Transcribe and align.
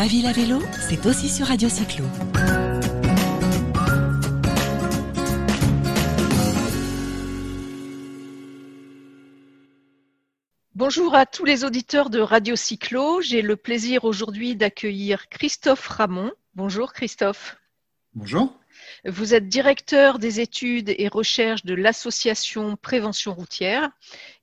Ma 0.00 0.06
ville 0.06 0.26
à 0.26 0.32
vélo, 0.32 0.62
c'est 0.88 1.04
aussi 1.04 1.28
sur 1.28 1.48
Radio 1.48 1.68
Cyclo. 1.68 2.06
Bonjour 10.74 11.14
à 11.14 11.26
tous 11.26 11.44
les 11.44 11.64
auditeurs 11.64 12.08
de 12.08 12.18
Radio 12.18 12.56
Cyclo. 12.56 13.20
J'ai 13.20 13.42
le 13.42 13.56
plaisir 13.56 14.04
aujourd'hui 14.04 14.56
d'accueillir 14.56 15.28
Christophe 15.28 15.86
Ramon. 15.86 16.32
Bonjour 16.54 16.94
Christophe. 16.94 17.58
Bonjour. 18.14 18.58
Vous 19.04 19.34
êtes 19.34 19.48
directeur 19.48 20.18
des 20.18 20.40
études 20.40 20.94
et 20.96 21.08
recherches 21.08 21.66
de 21.66 21.74
l'association 21.74 22.78
Prévention 22.80 23.34
routière 23.34 23.90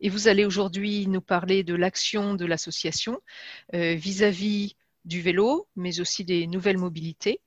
et 0.01 0.09
vous 0.09 0.27
allez 0.27 0.45
aujourd'hui 0.45 1.07
nous 1.07 1.21
parler 1.21 1.63
de 1.63 1.73
l'action 1.73 2.35
de 2.35 2.45
l'association 2.45 3.19
euh, 3.73 3.95
vis-à-vis 3.95 4.76
du 5.07 5.21
vélo, 5.21 5.67
mais 5.75 5.99
aussi 5.99 6.23
des 6.23 6.47
nouvelles 6.47 6.77
mobilités. 6.77 7.41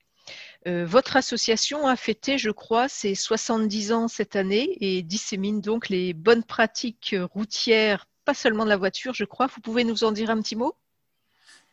Euh, 0.66 0.84
votre 0.84 1.16
association 1.16 1.86
a 1.86 1.96
fêté, 1.96 2.38
je 2.38 2.50
crois, 2.50 2.88
ses 2.88 3.14
70 3.14 3.92
ans 3.92 4.08
cette 4.08 4.36
année 4.36 4.76
et 4.80 5.02
dissémine 5.02 5.60
donc 5.60 5.88
les 5.88 6.12
bonnes 6.12 6.44
pratiques 6.44 7.14
routières, 7.32 8.06
pas 8.24 8.34
seulement 8.34 8.64
de 8.64 8.68
la 8.68 8.76
voiture, 8.76 9.14
je 9.14 9.24
crois. 9.24 9.46
Vous 9.46 9.60
pouvez 9.60 9.84
nous 9.84 10.04
en 10.04 10.12
dire 10.12 10.30
un 10.30 10.40
petit 10.40 10.56
mot? 10.56 10.74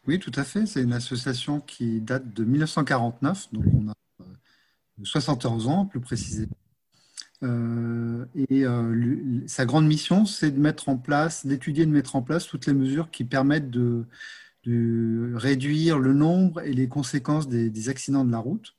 Oui, 0.08 0.20
tout 0.20 0.32
à 0.36 0.44
fait. 0.44 0.66
C'est 0.66 0.82
une 0.82 0.94
association 0.94 1.60
qui 1.60 2.00
date 2.00 2.34
de 2.34 2.46
1949, 2.46 3.52
donc 3.52 3.66
on 3.74 3.90
a 3.90 3.94
71 5.04 5.68
ans 5.68 5.86
plus 5.86 6.00
précisément. 6.00 6.56
Euh, 7.44 8.26
et 8.36 8.66
euh, 8.66 9.44
sa 9.48 9.66
grande 9.66 9.86
mission, 9.86 10.26
c'est 10.26 10.52
de 10.52 10.60
mettre 10.60 10.90
en 10.90 10.98
place, 10.98 11.46
d'étudier, 11.46 11.86
de 11.86 11.92
mettre 11.92 12.16
en 12.16 12.22
place 12.22 12.48
toutes 12.48 12.66
les 12.66 12.74
mesures 12.74 13.12
qui 13.12 13.26
permettent 13.26 13.70
de, 13.70 14.06
réduire 14.68 16.00
le 16.00 16.14
nombre 16.14 16.62
et 16.62 16.74
les 16.74 16.88
conséquences 16.88 17.48
des, 17.48 17.90
accidents 17.90 18.26
de 18.26 18.32
la 18.32 18.40
route. 18.40 18.76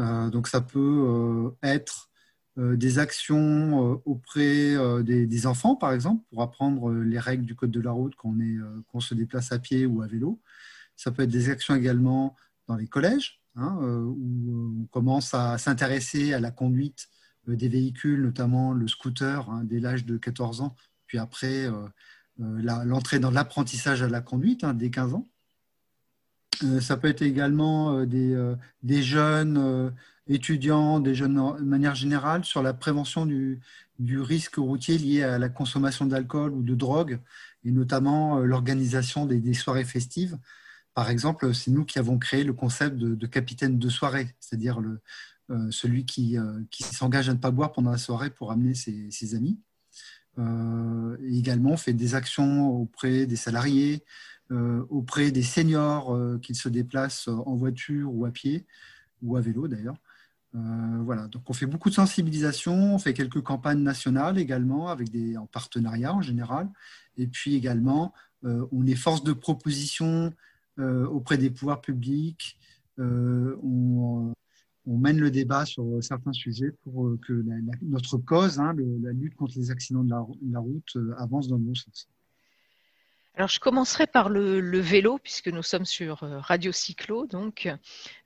Euh, 0.00 0.30
donc, 0.30 0.48
ça 0.48 0.60
peut 0.60 1.52
être 1.62 2.10
des 2.56 2.98
actions 2.98 4.02
auprès 4.04 4.74
des, 5.04 5.46
enfants, 5.46 5.76
par 5.76 5.92
exemple, 5.92 6.24
pour 6.28 6.42
apprendre 6.42 6.92
les 6.92 7.20
règles 7.20 7.44
du 7.44 7.54
code 7.54 7.70
de 7.70 7.80
la 7.80 7.92
route 7.92 8.14
quand 8.16 8.30
on, 8.30 8.82
quand 8.88 8.98
on 8.98 9.00
se 9.00 9.14
déplace 9.14 9.52
à 9.52 9.60
pied 9.60 9.86
ou 9.86 10.02
à 10.02 10.08
vélo. 10.08 10.40
Ça 10.96 11.12
peut 11.12 11.22
être 11.22 11.30
des 11.30 11.50
actions 11.50 11.76
également 11.76 12.34
dans 12.66 12.74
les 12.74 12.88
collèges, 12.88 13.38
Hein, 13.60 13.76
euh, 13.82 14.04
où 14.04 14.82
on 14.82 14.86
commence 14.86 15.34
à 15.34 15.58
s'intéresser 15.58 16.32
à 16.32 16.38
la 16.38 16.52
conduite 16.52 17.08
euh, 17.48 17.56
des 17.56 17.68
véhicules, 17.68 18.22
notamment 18.22 18.72
le 18.72 18.86
scooter, 18.86 19.50
hein, 19.50 19.64
dès 19.64 19.80
l'âge 19.80 20.04
de 20.04 20.16
14 20.16 20.60
ans, 20.60 20.76
puis 21.06 21.18
après 21.18 21.66
euh, 21.66 21.88
l'entrée 22.38 23.18
dans 23.18 23.30
l'apprentissage 23.30 24.02
à 24.02 24.08
la 24.08 24.20
conduite 24.20 24.64
hein, 24.64 24.74
dès 24.74 24.90
15 24.90 25.14
ans. 25.14 25.26
ça 26.80 26.96
peut 26.96 27.08
être 27.08 27.22
également 27.22 28.04
des, 28.04 28.54
des 28.82 29.02
jeunes 29.02 29.92
étudiants, 30.28 31.00
des 31.00 31.14
jeunes 31.14 31.34
de 31.34 31.64
manière 31.64 31.94
générale, 31.94 32.44
sur 32.44 32.62
la 32.62 32.74
prévention 32.74 33.26
du, 33.26 33.60
risque 34.00 34.56
routier 34.56 34.98
lié 34.98 35.22
à 35.22 35.38
la 35.38 35.48
consommation 35.48 36.06
d'alcool 36.06 36.52
ou 36.52 36.62
de 36.62 36.74
drogue, 36.74 37.18
et 37.64 37.70
notamment 37.70 38.38
l'organisation 38.38 39.26
des, 39.26 39.54
soirées 39.54 39.84
festives. 39.84 40.38
Par 40.94 41.10
exemple, 41.10 41.54
c'est 41.54 41.70
nous 41.70 41.84
qui 41.84 41.98
avons 41.98 42.18
créé 42.18 42.44
le 42.44 42.52
concept 42.52 42.96
de, 42.96 43.26
capitaine 43.26 43.78
de 43.78 43.88
soirée, 43.88 44.34
c'est-à-dire 44.40 44.80
euh, 45.50 45.70
celui 45.70 46.04
euh, 46.36 46.62
qui 46.70 46.82
s'engage 46.82 47.28
à 47.28 47.34
ne 47.34 47.38
pas 47.38 47.50
boire 47.50 47.72
pendant 47.72 47.90
la 47.90 47.98
soirée 47.98 48.30
pour 48.30 48.52
amener 48.52 48.74
ses, 48.74 49.34
amis. 49.34 49.58
Euh, 50.38 51.16
également, 51.30 51.72
on 51.72 51.76
fait 51.76 51.92
des 51.92 52.14
actions 52.14 52.70
auprès 52.70 53.26
des 53.26 53.36
salariés, 53.36 54.04
auprès 54.88 55.30
des 55.30 55.42
seniors 55.42 56.18
qu'ils 56.40 56.56
se 56.56 56.70
déplacent 56.70 57.28
en 57.28 57.54
voiture 57.54 58.14
ou 58.14 58.24
à 58.24 58.30
pied, 58.30 58.64
ou 59.20 59.36
à 59.36 59.42
vélo 59.42 59.68
d'ailleurs. 59.68 59.98
voilà, 60.54 61.28
donc 61.28 61.42
on 61.50 61.52
fait 61.52 61.66
beaucoup 61.66 61.90
de 61.90 61.94
sensibilisation, 61.94 62.94
on 62.94 62.98
fait 62.98 63.12
quelques 63.12 63.42
campagnes 63.42 63.82
nationales 63.82 64.38
également, 64.38 64.88
avec 64.88 65.10
des, 65.10 65.36
en 65.36 65.44
partenariat 65.44 66.14
en 66.14 66.22
général, 66.22 66.70
et 67.18 67.26
puis 67.26 67.56
également 67.56 68.14
on 68.42 68.86
est 68.86 68.94
force 68.94 69.22
de 69.22 69.34
proposition 69.34 70.32
euh, 70.78 71.06
auprès 71.08 71.38
des 71.38 71.50
pouvoirs 71.50 71.80
publics. 71.80 72.56
Euh, 73.00 73.56
on, 74.88 74.98
mène 74.98 75.18
le 75.18 75.30
débat 75.30 75.64
sur 75.64 75.84
certains 76.02 76.32
sujets 76.32 76.72
pour 76.82 77.06
euh, 77.06 77.18
que 77.26 77.44
notre 77.82 78.18
cause, 78.18 78.58
hein, 78.58 78.74
la 79.02 79.12
lutte 79.12 79.34
contre 79.34 79.58
les 79.58 79.70
accidents 79.70 80.04
de 80.04 80.10
la 80.10 80.60
route, 80.60 80.96
avance 81.18 81.48
dans 81.48 81.56
le 81.56 81.62
bon 81.62 81.74
sens. 81.74 82.08
Alors, 83.38 83.48
je 83.48 83.60
commencerai 83.60 84.08
par 84.08 84.30
le, 84.30 84.80
vélo, 84.80 85.20
puisque 85.22 85.46
nous 85.46 85.62
sommes 85.62 85.84
sur 85.84 86.24
euh, 86.24 86.40
Radio 86.40 86.72
Cyclo. 86.72 87.24
Donc, 87.28 87.72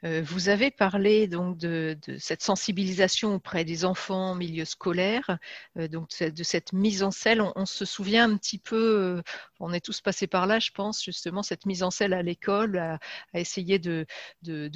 euh, 0.04 0.22
vous 0.24 0.48
avez 0.48 0.70
parlé 0.70 1.26
donc 1.26 1.58
de, 1.58 1.98
cette 2.18 2.42
sensibilisation 2.42 3.34
auprès 3.34 3.66
des 3.66 3.84
enfants 3.84 4.30
en 4.30 4.34
milieu 4.34 4.64
scolaire, 4.64 5.36
euh, 5.76 5.86
donc 5.86 6.08
de 6.18 6.42
cette 6.42 6.72
mise 6.72 7.02
en 7.02 7.10
selle. 7.10 7.42
On, 7.42 7.66
se 7.66 7.84
souvient 7.84 8.30
un 8.30 8.38
petit 8.38 8.56
peu, 8.56 9.22
on 9.60 9.74
est 9.74 9.84
tous 9.84 10.00
passés 10.00 10.26
par 10.26 10.46
là, 10.46 10.58
je 10.60 10.70
pense, 10.70 11.04
justement, 11.04 11.42
cette 11.42 11.66
mise 11.66 11.82
en 11.82 11.90
selle 11.90 12.14
à 12.14 12.22
l'école, 12.22 12.78
à, 12.78 12.98
essayer 13.34 13.78
de, 13.78 14.06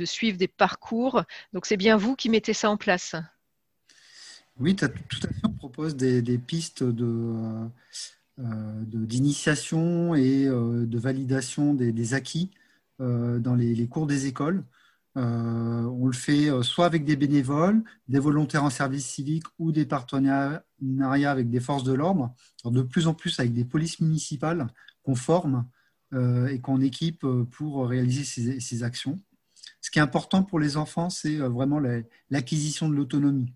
suivre 0.04 0.36
des 0.36 0.48
parcours. 0.48 1.22
Donc, 1.54 1.64
c'est 1.64 1.78
bien 1.78 1.97
vous 1.97 2.14
qui 2.14 2.28
mettez 2.28 2.53
ça 2.53 2.68
en 2.68 2.76
place. 2.76 3.16
Oui, 4.60 4.76
tout 4.76 4.84
à 4.84 4.88
fait. 4.88 5.34
On 5.44 5.53
propose 5.53 5.97
des 5.97 6.38
pistes 6.38 6.82
de 6.82 7.70
d'initiation 8.38 10.14
et 10.14 10.47
euh, 10.47 10.86
de 10.86 10.98
validation 10.98 11.74
des, 11.74 12.14
acquis 12.14 12.50
euh, 13.00 13.38
dans 13.38 13.54
les, 13.54 13.86
cours 13.86 14.06
des 14.06 14.26
écoles. 14.26 14.64
on 15.14 16.06
le 16.06 16.12
fait 16.12 16.50
soit 16.62 16.86
avec 16.86 17.04
des 17.04 17.16
bénévoles, 17.16 17.82
des 18.08 18.19
volontaires 18.19 18.64
en 18.64 18.70
service 18.70 19.06
civique 19.06 19.44
ou 19.58 19.72
des 19.72 19.86
partenariats 19.86 20.62
avec 21.30 21.48
des 21.48 21.60
forces 21.60 21.84
de 21.84 21.94
l'ordre, 21.94 22.34
de 22.64 22.82
plus 22.82 23.06
en 23.06 23.14
plus 23.14 23.41
avec 23.41 23.54
des 23.54 23.64
polices 23.64 24.00
municipales 24.00 24.66
qu'on 25.03 25.14
forme 25.14 25.66
et 26.50 26.60
qu'on 26.60 26.80
équipe 26.80 27.26
pour 27.50 27.88
réaliser 27.88 28.24
ces, 28.24 28.82
actions. 28.82 29.18
Ce 29.80 29.91
qui 29.91 29.98
est 29.98 30.03
important 30.03 30.42
pour 30.42 30.60
les 30.60 30.76
enfants, 30.76 31.08
c'est 31.08 31.36
vraiment 31.36 31.80
l'acquisition 32.30 32.88
de 32.88 32.94
l'autonomie. 32.94 33.53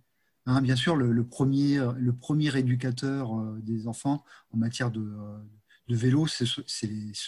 Hein, 0.47 0.63
bien 0.63 0.77
sûr, 0.77 0.97
le, 0.97 1.25
premier, 1.25 1.81
le 1.99 2.13
premier 2.13 2.57
éducateur 2.57 3.39
euh, 3.39 3.59
des 3.63 3.87
enfants 3.87 4.25
en 4.53 4.57
matière 4.57 4.91
de, 4.91 5.01
euh, 5.01 5.39
vélo, 5.89 6.27
ce 6.27 6.45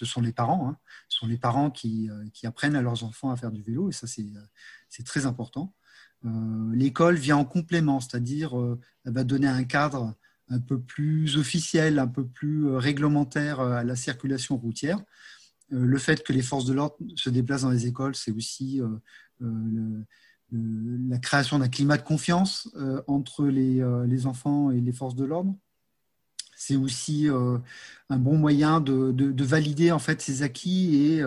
sont 0.05 0.21
les 0.21 0.33
parents. 0.33 0.69
Hein. 0.69 0.77
Ce 1.09 1.19
sont 1.19 1.27
les 1.27 1.37
parents 1.37 1.71
qui, 1.71 2.09
euh, 2.11 2.25
apprennent 2.45 2.77
à 2.77 2.83
leurs 2.83 3.05
enfants 3.05 3.31
à 3.31 3.37
faire 3.37 3.51
du 3.51 3.63
vélo, 3.63 3.91
et 3.91 3.93
ça, 3.93 4.07
c'est 4.07 5.05
très 5.05 5.27
important. 5.27 5.75
L'école 6.73 7.17
vient 7.17 7.37
en 7.37 7.45
complément, 7.45 7.99
c'est-à-dire 7.99 8.55
elle 9.05 9.13
va 9.13 9.25
donner 9.25 9.49
un 9.49 9.65
cadre 9.65 10.15
un 10.51 10.61
peu 10.61 10.81
plus 10.81 11.37
officiel, 11.37 11.99
un 11.99 12.07
peu 12.07 12.25
plus 12.25 12.69
réglementaire 12.77 13.59
à 13.59 13.83
la 13.83 13.97
circulation 13.97 14.57
routière. 14.57 15.01
Le 15.71 15.99
fait 15.99 16.23
que 16.23 16.33
les 16.33 16.43
forces 16.43 16.65
de 16.65 16.75
l'ordre 16.75 16.97
se 17.17 17.29
déplacent 17.29 17.63
dans 17.63 17.71
les 17.71 17.89
écoles, 17.89 18.15
c'est 18.15 18.31
aussi 18.31 18.81
la 20.53 21.19
création 21.19 21.59
d'un 21.59 21.69
climat 21.69 21.97
de 21.97 22.03
confiance 22.03 22.69
euh, 22.77 23.03
entre 23.07 23.45
euh, 23.45 24.07
les, 24.07 24.27
enfants 24.27 24.71
et 24.71 24.81
les 24.81 24.93
forces 24.93 25.15
de 25.15 25.25
l'ordre. 25.25 25.55
C'est 26.55 26.77
aussi 26.77 27.29
euh, 27.29 27.59
un 28.09 28.19
bon 28.19 28.37
moyen 28.37 28.81
de, 28.81 29.45
valider 29.45 29.91
en 29.91 29.99
fait 29.99 30.21
ses 30.21 30.43
acquis 30.43 30.97
et 30.97 31.23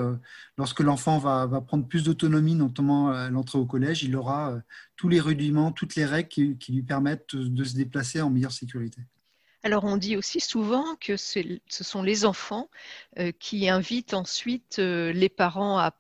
lorsque 0.58 0.80
l'enfant 0.80 1.18
va, 1.18 1.48
prendre 1.62 1.86
plus 1.86 2.04
d'autonomie, 2.04 2.56
notamment 2.56 3.10
à 3.10 3.30
l'entrée 3.30 3.60
au 3.60 3.66
collège, 3.66 4.04
il 4.04 4.16
aura 4.16 4.58
tous 4.96 5.10
les 5.10 5.20
rudiments, 5.20 5.74
toutes 5.74 5.96
les 5.96 6.06
règles 6.06 6.30
qui, 6.30 6.72
lui 6.72 6.84
permettent 6.84 7.36
de 7.36 7.64
se 7.66 7.76
déplacer 7.76 8.22
en 8.22 8.30
meilleure 8.30 8.54
sécurité. 8.54 9.02
Alors 9.64 9.84
on 9.84 9.98
dit 9.98 10.16
aussi 10.16 10.40
souvent 10.40 10.96
que 11.02 11.18
ce 11.18 11.60
sont 11.68 12.02
les 12.02 12.24
enfants 12.24 12.70
qui 13.38 13.68
invitent 13.68 14.14
ensuite 14.14 14.78
les 14.78 15.30
parents 15.30 15.80
à 15.80 15.92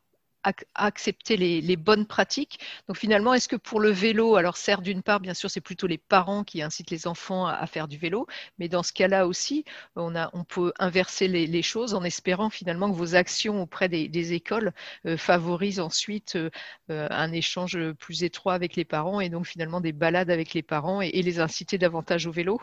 accepter 0.76 1.38
les, 1.38 1.76
bonnes 1.76 2.06
pratiques. 2.06 2.60
Donc 2.88 2.98
finalement, 2.98 3.34
est-ce 3.34 3.48
que 3.48 3.56
pour 3.56 3.80
le 3.80 3.90
vélo, 3.90 4.36
alors 4.36 4.58
certes, 4.58 4.84
d'une 4.84 5.04
part, 5.04 5.20
bien 5.20 5.34
sûr, 5.34 5.50
c'est 5.50 5.62
plutôt 5.62 5.88
les 5.88 5.98
parents 5.98 6.44
qui 6.44 6.62
incitent 6.62 6.92
les 6.92 7.08
enfants 7.08 7.46
à, 7.46 7.66
faire 7.68 7.88
du 7.88 7.98
vélo, 7.98 8.28
mais 8.60 8.70
dans 8.70 8.84
ce 8.84 8.94
cas-là 8.94 9.28
aussi, 9.28 9.66
on, 9.96 10.14
peut 10.48 10.72
inverser 10.80 11.28
les, 11.28 11.62
choses 11.62 11.94
en 11.94 12.04
espérant 12.04 12.50
finalement 12.50 12.92
que 12.92 12.96
vos 12.96 13.16
actions 13.16 13.62
auprès 13.62 13.90
des, 13.90 14.34
écoles 14.34 14.74
euh, 15.06 15.18
favorisent 15.18 15.80
ensuite 15.80 16.36
euh, 16.36 16.50
euh, 16.90 17.08
un 17.12 17.32
échange 17.32 17.78
plus 17.94 18.24
étroit 18.24 18.54
avec 18.54 18.76
les 18.76 18.86
parents 18.86 19.20
et 19.20 19.30
donc 19.30 19.46
finalement 19.46 19.82
des 19.82 19.92
balades 19.92 20.30
avec 20.30 20.54
les 20.54 20.64
parents 20.64 21.02
et, 21.02 21.22
les 21.26 21.40
inciter 21.40 21.78
davantage 21.78 22.28
au 22.28 22.32
vélo. 22.32 22.62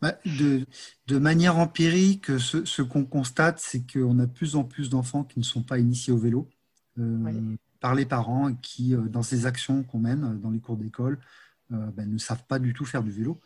Bah, 0.00 0.14
de, 0.24 1.18
manière 1.18 1.58
empirique, 1.58 2.38
ce, 2.38 2.64
ce 2.64 2.82
qu'on 2.82 3.04
constate, 3.04 3.58
c'est 3.58 3.84
qu'on 3.92 4.18
a 4.20 4.26
de 4.26 4.32
plus 4.32 4.54
en 4.54 4.62
plus 4.62 4.90
d'enfants 4.90 5.24
qui 5.24 5.40
ne 5.40 5.44
sont 5.44 5.62
pas 5.62 5.78
initiés 5.78 6.12
au 6.12 6.18
vélo. 6.18 6.48
Euh, 6.98 7.56
par 7.80 7.94
les 7.94 8.06
parents 8.06 8.54
qui, 8.54 8.94
euh, 8.94 9.02
dans 9.02 9.22
ces 9.22 9.46
actions 9.46 9.84
qu'on 9.84 10.00
mène 10.00 10.24
euh, 10.24 10.34
dans 10.34 10.50
les 10.50 10.58
cours 10.58 10.76
d'école, 10.76 11.18
ben, 11.70 12.10
ne 12.10 12.16
savent 12.16 12.46
pas 12.46 12.58
du 12.58 12.72
tout 12.72 12.86
faire 12.86 13.02
du 13.02 13.10
vélo. 13.10 13.38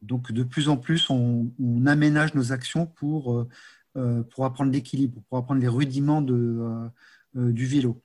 donc, 0.00 0.32
de 0.32 0.42
plus 0.42 0.70
en 0.70 0.78
plus, 0.78 1.10
on, 1.10 1.52
aménage 1.84 2.34
nos 2.34 2.50
actions 2.50 2.86
pour, 2.86 3.46
pour 3.92 4.46
apprendre 4.46 4.72
l'équilibre, 4.72 5.20
pour 5.28 5.36
apprendre 5.36 5.60
les 5.60 5.68
rudiments 5.68 6.22
de, 6.22 6.88
du 7.34 7.66
vélo. 7.66 8.00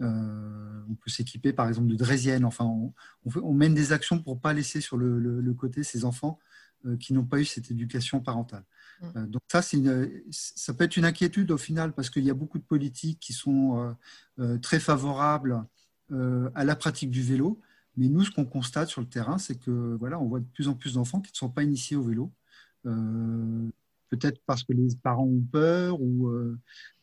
on 0.00 0.94
peut 1.02 1.08
s'équiper 1.08 1.54
par 1.54 1.66
exemple 1.66 1.88
de 1.88 1.96
draisienne. 1.96 2.44
Enfin, 2.44 2.66
on, 3.24 3.54
mène 3.54 3.72
des 3.72 3.92
actions 3.92 4.18
pour 4.18 4.34
ne 4.34 4.40
pas 4.40 4.52
laisser 4.52 4.82
sur 4.82 4.98
le, 4.98 5.54
côté 5.54 5.82
ces 5.82 6.04
enfants 6.04 6.38
qui 7.00 7.12
n'ont 7.12 7.24
pas 7.24 7.40
eu 7.40 7.44
cette 7.44 7.70
éducation 7.70 8.20
parentale. 8.20 8.64
Mmh. 9.02 9.26
donc 9.26 9.42
ça, 9.50 9.60
ça 10.30 10.74
peut 10.74 10.84
être 10.84 10.96
une 10.96 11.04
inquiétude 11.04 11.50
au 11.50 11.58
final 11.58 11.92
parce 11.92 12.10
qu'il 12.10 12.24
y 12.24 12.30
a 12.30 12.34
beaucoup 12.34 12.58
de 12.58 12.64
politiques 12.64 13.18
qui 13.18 13.32
sont 13.32 13.96
très 14.62 14.78
favorables 14.78 15.64
à 16.10 16.64
la 16.64 16.76
pratique 16.76 17.10
du 17.10 17.22
vélo. 17.22 17.60
Mais 17.96 18.08
nous, 18.08 18.24
ce 18.24 18.30
qu'on 18.30 18.44
constate 18.44 18.88
sur 18.88 19.00
le 19.00 19.08
terrain, 19.08 19.38
c'est 19.38 19.56
que 19.56 19.96
voilà, 19.98 20.20
on 20.20 20.26
voit 20.26 20.40
de 20.40 20.46
plus 20.46 20.68
en 20.68 20.74
plus 20.74 20.94
d'enfants 20.94 21.20
qui 21.20 21.32
ne 21.32 21.36
sont 21.36 21.50
pas 21.50 21.62
initiés 21.62 21.96
au 21.96 22.02
vélo. 22.02 22.32
Peut-être 24.10 24.40
parce 24.46 24.62
que 24.62 24.72
les 24.72 24.88
parents 25.02 25.26
ont 25.26 25.46
peur 25.50 26.00
ou 26.00 26.30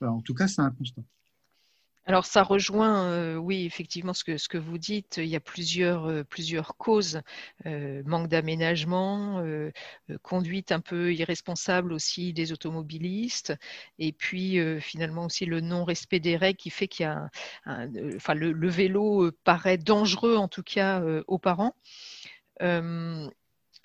en 0.02 0.22
tout 0.22 0.34
cas, 0.34 0.48
c'est 0.48 0.62
un 0.62 0.72
constat. 0.72 1.02
Alors 2.06 2.26
ça 2.26 2.42
rejoint, 2.42 3.06
euh, 3.10 3.36
oui, 3.36 3.66
effectivement, 3.66 4.14
ce 4.14 4.24
que, 4.24 4.58
vous 4.58 4.78
dites. 4.80 5.18
Il 5.18 5.28
y 5.28 5.36
a 5.36 5.40
plusieurs, 5.40 6.08
euh, 6.10 6.24
causes. 6.78 7.22
Euh, 7.68 8.02
manque 8.06 8.28
d'aménagement, 8.28 9.44
conduite 10.24 10.72
un 10.72 10.80
peu 10.80 11.14
irresponsable 11.14 11.94
aussi 11.94 12.34
des 12.34 12.52
automobilistes, 12.52 13.54
et 14.00 14.12
puis 14.14 14.58
finalement 14.82 15.26
aussi 15.26 15.46
le 15.46 15.62
non-respect 15.62 16.20
des 16.20 16.38
règles 16.38 16.58
qui 16.58 16.70
fait 16.70 16.88
qu'il 16.88 17.06
y 17.06 17.08
a 17.08 17.30
enfin, 18.16 18.34
le, 18.34 18.70
vélo 18.70 19.32
paraît 19.44 19.78
dangereux 19.78 20.36
en 20.38 20.48
tout 20.48 20.64
cas 20.64 21.02
aux 21.28 21.40
parents. 21.40 21.76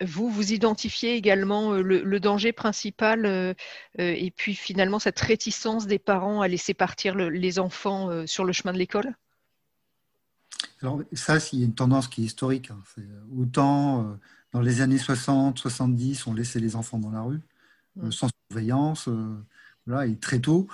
Vous, 0.03 0.29
vous 0.29 0.53
identifiez 0.53 1.15
également 1.15 1.73
euh, 1.73 1.81
le, 1.81 2.21
danger 2.21 2.53
principal 2.53 3.25
euh, 3.25 3.55
euh, 3.99 4.15
et 4.17 4.31
puis 4.31 4.55
finalement 4.55 4.99
cette 4.99 5.19
réticence 5.19 5.87
des 5.87 5.99
parents 5.99 6.43
à 6.43 6.49
laisser 6.49 6.75
partir 6.75 7.15
les 7.15 7.59
enfants 7.59 8.27
sur 8.27 8.45
le 8.45 8.53
chemin 8.53 8.73
de 8.73 8.79
l'école? 8.79 9.15
Alors 10.83 11.01
ça, 11.13 11.39
il 11.53 11.61
y 11.61 11.63
a 11.63 11.65
une 11.65 11.75
tendance 11.75 12.09
qui 12.09 12.23
est 12.23 12.27
historique. 12.27 12.71
Hein. 12.71 12.83
autant 13.39 14.19
dans 14.53 14.61
les 14.61 14.83
années 14.83 14.99
60, 14.99 15.59
70, 15.59 16.27
on 16.27 16.35
laissait 16.35 16.61
les 16.61 16.77
enfants 16.77 16.99
dans 16.99 17.11
la 17.11 17.23
rue 17.23 17.41
mm. 17.97 18.11
sans 18.11 18.29
surveillance, 18.51 19.09
voilà, 19.87 20.07
et 20.07 20.17
très 20.17 20.41
tôt. 20.41 20.69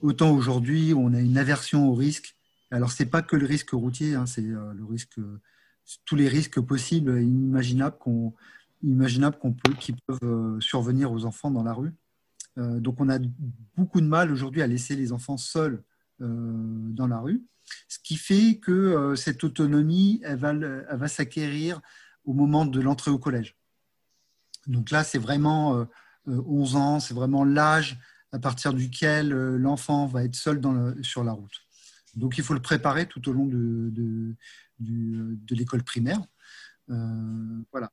autant 0.00 0.30
aujourd'hui, 0.30 0.94
on 0.96 1.12
a 1.12 1.20
une 1.20 1.38
aversion 1.38 1.88
au 1.88 1.94
risque. 1.94 2.36
Alors 2.70 2.92
c'est 2.92 3.06
pas 3.06 3.22
que 3.22 3.34
le 3.34 3.46
risque 3.46 3.70
routier, 3.70 4.14
hein, 4.14 4.26
c'est 4.26 4.42
le 4.42 4.84
risque, 4.88 5.18
tous 6.04 6.16
les 6.16 6.28
risques 6.28 6.60
possibles 6.60 7.18
et 7.18 7.22
inimaginables 7.22 7.98
qu'on 7.98 8.34
imaginables 8.82 9.38
qu'on 9.38 9.52
peut, 9.52 9.74
qui 9.74 9.92
peuvent 9.92 10.18
euh, 10.22 10.60
survenir 10.60 11.12
aux 11.12 11.24
enfants 11.24 11.50
dans 11.50 11.62
la 11.62 11.72
rue. 11.72 11.92
Euh, 12.58 12.80
donc 12.80 13.00
on 13.00 13.08
a 13.08 13.18
beaucoup 13.76 14.00
de 14.00 14.06
mal 14.06 14.32
aujourd'hui 14.32 14.62
à 14.62 14.66
laisser 14.66 14.96
les 14.96 15.12
enfants 15.12 15.36
seuls 15.36 15.82
euh, 16.20 16.26
dans 16.92 17.06
la 17.06 17.18
rue, 17.18 17.42
ce 17.88 17.98
qui 17.98 18.16
fait 18.16 18.58
que 18.58 19.14
cette 19.16 19.44
autonomie, 19.44 20.20
elle 20.24 20.38
va, 20.38 21.08
s'acquérir 21.08 21.80
au 22.24 22.32
moment 22.32 22.66
de 22.66 22.80
l'entrée 22.80 23.10
au 23.10 23.18
collège. 23.18 23.56
Donc 24.66 24.90
là, 24.90 25.04
c'est 25.04 25.18
vraiment 25.18 25.86
11 26.26 26.76
ans, 26.76 27.00
c'est 27.00 27.14
vraiment 27.14 27.44
l'âge 27.44 27.98
à 28.32 28.40
partir 28.40 28.74
duquel 28.74 29.30
l'enfant 29.30 30.06
va 30.06 30.24
être 30.24 30.34
seul 30.34 30.60
sur 31.02 31.22
la 31.22 31.32
route. 31.32 31.62
Donc 32.16 32.38
il 32.38 32.44
faut 32.44 32.54
le 32.54 32.60
préparer 32.60 33.06
tout 33.06 33.28
au 33.28 33.32
long 33.32 33.46
de, 33.46 33.90
de 34.78 35.54
l'école 35.54 35.82
primaire. 35.82 36.20
Euh, 36.90 37.62
voilà. 37.70 37.92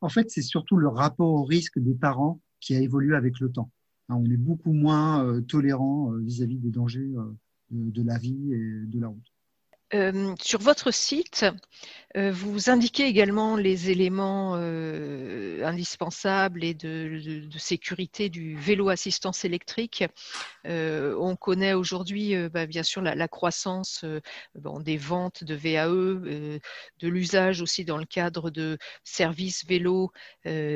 En 0.00 0.08
fait, 0.08 0.30
c'est 0.30 0.42
surtout 0.42 0.76
le 0.76 0.88
rapport 0.88 1.32
au 1.32 1.44
risque 1.44 1.78
des 1.78 1.94
parents 1.94 2.40
qui 2.60 2.74
a 2.74 2.80
évolué 2.80 3.14
avec 3.14 3.38
le 3.40 3.50
temps. 3.50 3.70
Hein, 4.08 4.16
on 4.16 4.30
est 4.30 4.36
beaucoup 4.36 4.72
moins 4.72 5.24
euh, 5.24 5.40
tolérant 5.40 6.12
euh, 6.12 6.18
vis-à-vis 6.18 6.58
des 6.58 6.70
dangers 6.70 7.12
de 7.70 8.02
la 8.02 8.18
vie 8.18 8.52
et 8.52 8.86
de 8.86 9.00
la 9.00 9.08
route. 9.08 9.33
Euh, 9.94 10.34
sur 10.42 10.60
votre 10.60 10.90
site, 10.90 11.46
euh, 12.16 12.32
vous 12.32 12.68
indiquez 12.68 13.04
également 13.04 13.56
les 13.56 13.90
éléments 13.90 14.54
euh, 14.56 15.64
indispensables 15.64 16.64
et 16.64 16.74
de, 16.74 17.48
sécurité 17.58 18.28
du 18.28 18.56
vélo 18.56 18.88
assistance 18.88 19.44
électrique. 19.44 20.04
on 20.64 21.36
connaît 21.36 21.74
aujourd'hui, 21.74 22.34
bah, 22.48 22.66
bien 22.66 22.82
sûr, 22.82 23.02
la, 23.02 23.28
croissance 23.28 24.04
des 24.54 24.96
ventes 24.96 25.44
de 25.44 25.54
VAE, 25.54 25.88
de 25.88 27.08
l'usage 27.08 27.62
aussi 27.62 27.84
dans 27.84 27.96
le 27.96 28.04
cadre 28.04 28.50
de 28.50 28.78
services 29.04 29.64
vélo, 29.66 30.12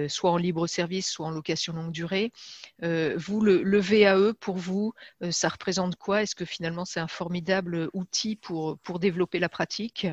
soit 0.09 0.31
en 0.31 0.37
libre 0.37 0.67
service, 0.67 1.09
soit 1.11 1.26
en 1.26 1.31
location 1.31 1.73
longue 1.73 1.93
durée. 1.93 2.32
vous, 2.81 3.41
le, 3.41 3.62
le, 3.62 3.79
VAE, 3.81 4.32
pour 4.41 4.56
vous, 4.56 4.93
ça 5.31 5.49
représente 5.49 5.97
quoi? 5.97 6.23
Est-ce 6.23 6.35
que 6.35 6.44
finalement 6.44 6.85
c'est 6.85 7.00
un 7.00 7.09
formidable 7.09 7.91
outil 7.93 8.37
pour, 8.37 8.79
pour 8.79 8.99
développer 9.08 9.38
la 9.38 9.49
pratique 9.49 10.06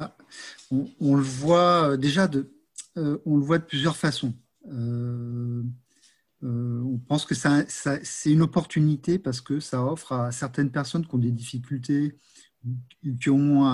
ah, 0.00 0.16
on, 1.00 1.16
le 1.16 1.22
voit 1.22 1.90
euh, 1.90 1.96
déjà 1.96 2.28
de, 2.28 2.52
euh, 2.96 3.18
on 3.26 3.36
le 3.36 3.42
voit 3.42 3.58
de 3.58 3.64
plusieurs 3.64 3.96
façons. 3.96 4.32
Euh, 4.70 5.64
on 6.40 6.98
pense 7.08 7.24
que 7.24 7.34
c'est 7.34 8.30
une 8.30 8.42
opportunité 8.42 9.18
parce 9.18 9.40
que 9.40 9.58
ça 9.58 9.84
offre 9.84 10.12
à 10.12 10.30
certaines 10.30 10.70
personnes 10.70 11.04
qui 11.04 11.12
ont 11.16 11.18
des 11.18 11.32
difficultés, 11.32 12.16
qui 13.20 13.28
ont 13.28 13.66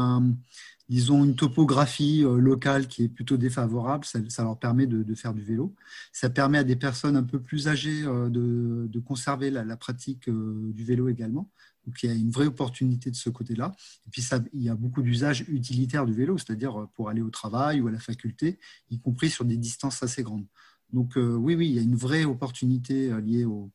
une 0.88 1.37
topographie 1.37 2.23
locale 2.23 2.88
qui 2.88 3.05
est 3.05 3.09
plutôt 3.11 3.37
défavorable, 3.37 4.06
ça, 4.06 4.43
leur 4.43 4.59
permet 4.59 4.87
de, 4.87 5.15
faire 5.15 5.35
du 5.35 5.43
vélo. 5.43 5.75
Ça 6.11 6.31
permet 6.31 6.56
à 6.56 6.65
des 6.65 6.76
personnes 6.76 7.17
un 7.17 7.23
peu 7.23 7.38
plus 7.38 7.69
âgées 7.69 8.03
de, 8.03 8.99
conserver 9.00 9.50
la, 9.50 9.76
pratique 9.76 10.31
du 10.31 10.85
vélo 10.85 11.11
également. 11.11 11.50
Donc 11.87 12.03
il 12.03 12.09
y 12.09 12.13
a 12.13 12.15
une 12.15 12.31
vraie 12.31 12.47
opportunité 12.47 13.11
de 13.11 13.17
ce 13.17 13.31
côté-là. 13.31 13.73
Et 14.07 14.11
puis 14.11 14.27
il 14.53 14.63
y 14.63 14.69
a 14.69 14.75
beaucoup 14.75 15.03
d'usages 15.03 15.45
utilitaires 15.49 16.07
du 16.07 16.15
vélo, 16.15 16.39
c'est-à-dire 16.39 16.81
euh, 16.81 16.89
pour 16.95 17.09
aller 17.09 17.23
au 17.23 17.31
travail 17.31 17.81
ou 17.81 17.89
à 17.89 17.91
la 17.91 18.01
faculté, 18.01 18.59
y 18.91 18.99
compris 18.99 19.31
sur 19.31 19.45
des 19.45 19.57
distances 19.57 20.03
assez 20.03 20.23
grandes. 20.23 20.47
Donc 20.93 21.17
euh, 21.17 21.35
oui, 21.35 21.55
oui, 21.55 21.69
il 21.69 21.75
y 21.75 21.79
a 21.79 21.83
une 21.83 21.97
vraie 21.97 22.25
opportunité 22.25 23.11
euh, 23.11 23.21
liée 23.21 23.45
au, 23.45 23.71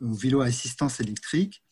vélo 0.00 0.40
à 0.40 0.46
assistance 0.46 1.00
électrique. 1.00 1.62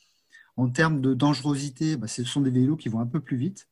En 0.57 0.69
termes 0.69 1.01
de 1.01 1.15
dangerosité, 1.15 1.97
bah, 1.97 2.07
ce 2.07 2.23
sont 2.23 2.41
des 2.41 2.51
vélos 2.51 2.77
qui 2.77 2.89
vont 2.89 3.01
un 3.01 3.07
peu 3.07 3.21
plus 3.21 3.37
vite. 3.37 3.69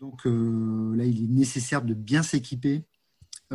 Donc 0.00 0.24
là, 0.26 1.04
il 1.04 1.24
est 1.24 1.28
nécessaire 1.28 1.82
de 1.82 1.92
bien 1.92 2.22
s'équiper 2.22 2.84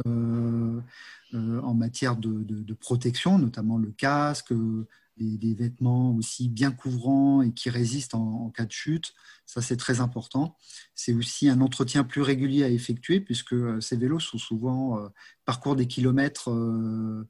en 0.06 1.74
matière 1.74 2.18
de, 2.18 2.74
protection, 2.74 3.40
notamment 3.40 3.78
le 3.78 3.92
casque, 3.92 4.54
des, 5.18 5.54
vêtements 5.54 6.16
aussi 6.16 6.50
bien 6.50 6.72
couvrants 6.72 7.42
et 7.42 7.54
qui 7.54 7.70
résistent 7.70 8.16
en, 8.16 8.50
cas 8.50 8.66
de 8.66 8.72
chute. 8.72 9.14
Ça, 9.46 9.62
c'est 9.62 9.78
très 9.78 10.00
important. 10.00 10.58
C'est 10.96 11.14
aussi 11.14 11.50
un 11.50 11.62
entretien 11.62 12.04
plus 12.04 12.22
régulier 12.22 12.64
à 12.64 12.70
effectuer 12.70 13.20
puisque 13.20 13.54
euh, 13.54 13.82
ces 13.82 13.98
vélos 13.98 14.20
sont 14.20 14.38
souvent 14.38 15.00
euh, 15.00 15.10
parcours 15.46 15.76
des 15.76 15.88
kilomètres 15.88 16.50
euh, 16.50 17.28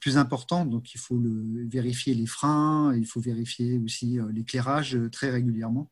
plus 0.00 0.16
importants. 0.16 0.64
Donc, 0.64 0.94
il 0.94 0.98
faut 0.98 1.18
le, 1.18 1.66
vérifier 1.68 2.14
les 2.14 2.26
freins, 2.26 2.94
il 2.94 3.06
faut 3.06 3.20
vérifier 3.20 3.78
aussi 3.78 4.18
l'éclairage 4.30 4.98
très 5.10 5.30
régulièrement. 5.30 5.90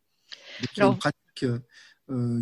C'est 0.75 0.83
une 0.83 0.99
pratique 0.99 1.47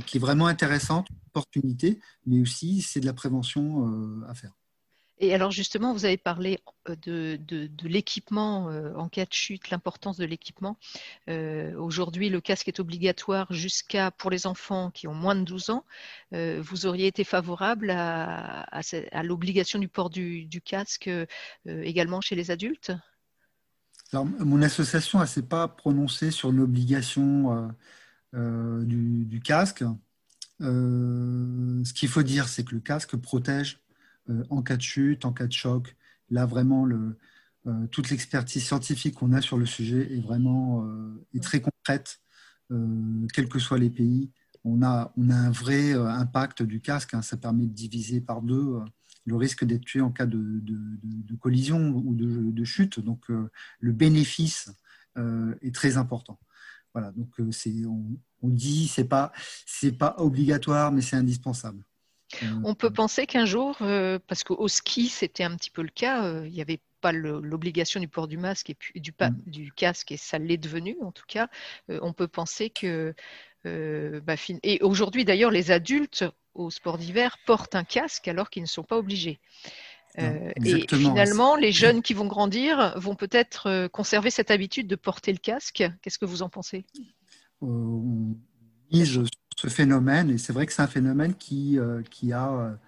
qui 0.06 0.16
est 0.16 0.20
vraiment 0.20 0.46
intéressante, 0.46 1.06
opportunité, 1.28 2.00
mais 2.26 2.40
aussi 2.40 2.82
c'est 2.82 3.00
de 3.00 3.06
la 3.06 3.14
prévention 3.14 4.22
à 4.26 4.34
faire. 4.34 4.52
Et 5.18 5.32
alors 5.32 5.52
justement, 5.52 5.92
vous 5.92 6.04
avez 6.04 6.16
parlé 6.16 6.58
euh, 6.88 6.96
de, 7.38 7.88
l'équipement 7.88 8.68
euh, 8.68 8.92
en 8.94 9.08
cas 9.08 9.24
de 9.24 9.32
chute, 9.32 9.70
l'importance 9.70 10.16
de 10.16 10.24
l'équipement. 10.24 10.76
Euh, 11.28 11.74
aujourd'hui, 11.76 12.30
le 12.30 12.40
casque 12.40 12.66
est 12.68 12.80
obligatoire 12.80 13.52
jusqu'à 13.52 14.10
pour 14.10 14.30
les 14.30 14.46
enfants 14.46 14.90
qui 14.90 15.06
ont 15.06 15.14
moins 15.14 15.36
de 15.36 15.42
12 15.42 15.70
ans. 15.70 15.84
vous 16.32 16.86
auriez 16.86 17.06
été 17.06 17.22
favorable 17.22 17.90
à, 17.90 18.66
l'obligation 19.22 19.78
du 19.78 19.88
port 19.88 20.10
du, 20.10 20.48
casque 20.64 21.08
également 21.66 22.20
chez 22.20 22.34
les 22.34 22.50
adultes? 22.50 22.92
Alors, 24.12 24.26
Mon 24.26 24.62
association 24.62 25.20
ne 25.20 25.26
s'est 25.26 25.42
pas 25.42 25.68
prononcée 25.68 26.32
sur 26.32 26.50
l'obligation 26.50 27.72
du, 28.32 29.40
casque. 29.44 29.84
ce 30.60 31.92
qu'il 31.92 32.08
faut 32.08 32.24
dire, 32.24 32.48
c'est 32.48 32.64
que 32.64 32.74
le 32.74 32.80
casque 32.80 33.16
protège 33.16 33.83
en 34.50 34.62
cas 34.62 34.76
de 34.76 34.82
chute, 34.82 35.24
en 35.24 35.32
cas 35.32 35.46
de 35.46 35.52
choc. 35.52 35.96
Là, 36.30 36.46
vraiment, 36.46 36.86
euh, 36.86 37.86
toute 37.90 38.10
l'expertise 38.10 38.64
scientifique 38.64 39.14
qu'on 39.14 39.32
a 39.32 39.40
sur 39.40 39.56
le 39.56 39.66
sujet 39.66 40.12
est 40.14 40.20
vraiment 40.20 40.84
euh, 40.86 41.26
est 41.34 41.42
très 41.42 41.60
concrète, 41.60 42.20
quels 43.32 43.48
que 43.48 43.58
soient 43.58 43.78
les 43.78 43.90
pays. 43.90 44.30
On 44.64 44.82
a, 44.82 45.12
on 45.16 45.30
a 45.30 45.34
un 45.34 45.50
vrai 45.50 45.92
impact 45.92 46.62
du 46.62 46.80
casque. 46.80 47.14
Hein. 47.14 47.22
ça 47.22 47.36
permet 47.36 47.66
de 47.66 47.72
diviser 47.72 48.20
par 48.20 48.42
deux 48.42 48.80
le 49.26 49.36
risque 49.36 49.64
d'être 49.64 49.84
tué 49.84 50.00
en 50.00 50.10
cas 50.10 50.26
de, 50.26 50.62
collision 51.40 51.90
ou 51.94 52.14
de, 52.14 52.64
chute. 52.64 53.00
Donc, 53.00 53.28
le 53.28 53.92
bénéfice 53.92 54.70
est 55.16 55.74
très 55.74 55.98
important. 55.98 56.40
Voilà, 56.94 57.12
donc 57.12 57.34
c'est, 57.52 57.84
on, 57.86 58.18
on 58.44 58.48
dit 58.48 58.88
c'est 58.88 59.04
pas 59.04 59.32
c'est 59.66 59.92
pas 59.92 60.14
obligatoire, 60.18 60.92
mais 60.92 61.02
c'est 61.02 61.16
indispensable. 61.16 61.84
On 62.64 62.74
peut 62.74 62.90
penser 62.90 63.26
qu'un 63.26 63.46
jour, 63.46 63.76
parce 64.26 64.44
qu'au 64.44 64.68
ski 64.68 65.08
c'était 65.08 65.44
un 65.44 65.56
petit 65.56 65.70
peu 65.70 65.82
le 65.82 65.88
cas, 65.88 66.42
il 66.44 66.52
n'y 66.52 66.60
avait 66.60 66.80
pas 67.00 67.12
l'obligation 67.12 68.00
du 68.00 68.08
port 68.08 68.28
du 68.28 68.38
masque 68.38 68.70
et 68.70 68.74
puis, 68.74 69.00
du, 69.00 69.14
du, 69.46 69.72
casque 69.72 70.12
et 70.12 70.16
ça 70.16 70.38
l'est 70.38 70.56
devenu 70.56 70.96
en 71.02 71.12
tout 71.12 71.26
cas, 71.28 71.48
on 71.88 72.12
peut 72.12 72.28
penser 72.28 72.70
que 72.70 73.14
bah, 73.64 74.34
et 74.62 74.80
aujourd'hui 74.82 75.24
d'ailleurs 75.24 75.50
les 75.50 75.70
adultes 75.70 76.24
au 76.54 76.70
sport 76.70 76.98
d'hiver 76.98 77.36
portent 77.46 77.74
un 77.74 77.84
casque 77.84 78.28
alors 78.28 78.50
qu'ils 78.50 78.62
ne 78.62 78.68
sont 78.68 78.84
pas 78.84 78.96
obligés. 78.96 79.40
Euh, 80.20 80.52
et 80.64 80.86
finalement, 80.88 81.56
les 81.56 81.72
jeunes 81.72 82.02
qui 82.02 82.14
vont 82.14 82.26
grandir 82.26 82.94
vont 82.96 83.16
peut-être 83.16 83.66
euh, 83.66 83.88
conserver 83.88 84.30
cette 84.30 84.50
habitude 84.50 84.86
de 84.86 84.96
porter 84.96 85.32
le 85.32 85.38
casque. 85.38 85.84
Qu'est-ce 86.02 86.18
que 86.18 86.24
vous 86.24 86.42
en 86.42 86.48
pensez? 86.48 86.86
Euh, 87.62 88.32
ce 89.56 89.68
phénomène, 89.68 90.30
et 90.30 90.38
c'est 90.38 90.52
vrai 90.52 90.66
que 90.66 90.72
c'est 90.72 90.82
un 90.82 90.86
phénomène 90.86 91.34
qui, 91.34 91.78
qui 92.10 92.32
a 92.32 92.78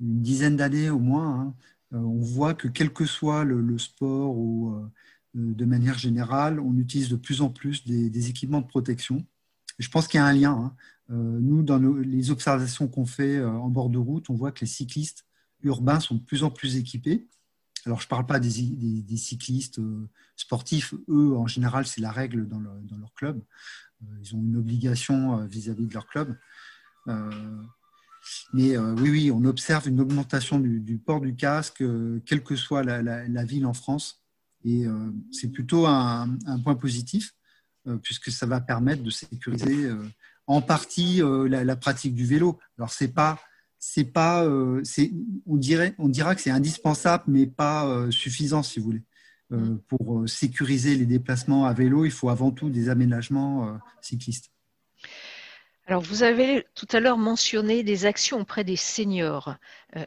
une 0.00 0.22
dizaine 0.22 0.56
d'années 0.56 0.90
au 0.90 0.98
moins. 0.98 1.40
Hein. 1.40 1.54
On 1.92 2.20
voit 2.20 2.54
que 2.54 2.68
quel 2.68 2.92
que 2.92 3.04
soit 3.04 3.44
le, 3.44 3.78
sport 3.78 4.36
ou 4.36 4.76
de 5.34 5.64
manière 5.64 5.98
générale, 5.98 6.60
on 6.60 6.76
utilise 6.76 7.08
de 7.08 7.16
plus 7.16 7.40
en 7.40 7.50
plus 7.50 7.84
des, 7.84 8.28
équipements 8.28 8.60
de 8.60 8.66
protection. 8.66 9.24
je 9.78 9.88
pense 9.88 10.08
qu'il 10.08 10.18
y 10.18 10.22
a 10.22 10.26
un 10.26 10.32
lien. 10.32 10.52
Hein. 10.52 10.74
Nous, 11.08 11.62
dans 11.62 11.78
les 11.78 12.30
observations 12.30 12.88
qu'on 12.88 13.06
fait 13.06 13.42
en 13.42 13.68
bord 13.68 13.90
de 13.90 13.98
route, 13.98 14.28
on 14.30 14.34
voit 14.34 14.52
que 14.52 14.60
les 14.60 14.66
cyclistes 14.66 15.24
urbains 15.62 16.00
sont 16.00 16.16
de 16.16 16.22
plus 16.22 16.42
en 16.44 16.50
plus 16.50 16.76
équipés. 16.76 17.26
Alors, 17.86 18.00
je 18.00 18.06
ne 18.06 18.08
parle 18.08 18.26
pas 18.26 18.40
des, 18.40 19.16
cyclistes 19.16 19.78
euh, 19.78 20.08
sportifs. 20.34 20.92
Eux, 21.08 21.36
en 21.36 21.46
général, 21.46 21.86
c'est 21.86 22.00
la 22.00 22.10
règle 22.10 22.48
dans, 22.48 22.58
leur 22.58 23.14
club. 23.14 23.40
Euh, 24.02 24.06
ils 24.20 24.34
ont 24.34 24.40
une 24.40 24.56
obligation 24.56 25.38
euh, 25.38 25.46
vis-à-vis 25.46 25.86
de 25.86 25.94
leur 25.94 26.08
club. 26.08 26.36
mais 28.52 28.76
oui, 28.76 29.10
oui, 29.10 29.30
on 29.30 29.44
observe 29.44 29.86
une 29.86 30.00
augmentation 30.00 30.58
du, 30.58 30.98
port 30.98 31.20
du 31.20 31.36
casque, 31.36 31.84
quelle 32.26 32.42
que 32.42 32.56
soit 32.56 32.82
la, 32.82 33.44
ville 33.44 33.66
en 33.66 33.74
France. 33.74 34.20
Et 34.64 34.84
c'est 35.30 35.52
plutôt 35.52 35.86
un, 35.86 36.36
point 36.64 36.74
positif, 36.74 37.36
puisque 38.02 38.32
ça 38.32 38.46
va 38.46 38.60
permettre 38.60 39.04
de 39.04 39.10
sécuriser 39.10 39.88
en 40.48 40.60
partie 40.60 41.22
la, 41.48 41.76
pratique 41.76 42.16
du 42.16 42.26
vélo. 42.26 42.58
Alors, 42.78 42.90
ce 42.92 43.04
n'est 43.04 43.12
pas 43.12 43.38
c'est 43.88 44.04
pas, 44.04 44.44
euh, 44.44 44.82
on 45.46 45.56
dirait, 45.56 45.94
on 45.98 46.08
dira 46.08 46.34
que 46.34 46.40
c'est 46.40 46.50
indispensable, 46.50 47.22
mais 47.28 47.46
pas 47.46 47.86
euh, 47.86 48.10
suffisant, 48.10 48.64
si 48.64 48.80
vous 48.80 48.86
voulez. 48.86 49.02
Euh, 49.52 49.58
mm. 49.58 49.78
pour 49.86 50.28
sécuriser 50.28 50.96
les 50.96 51.06
déplacements 51.06 51.66
à 51.66 51.72
vélo, 51.72 52.04
il 52.04 52.10
faut 52.10 52.28
avant 52.28 52.50
tout 52.50 52.68
des 52.68 52.88
aménagements 52.88 53.78
cyclistes. 54.00 54.50
Alors, 55.86 56.02
vous 56.02 56.24
avez 56.24 56.66
tout 56.74 56.88
à 56.90 56.98
l'heure 56.98 57.16
mentionné 57.16 57.84
des 57.84 58.06
actions 58.06 58.40
auprès 58.40 58.64
des 58.64 58.74
seniors. 58.74 59.54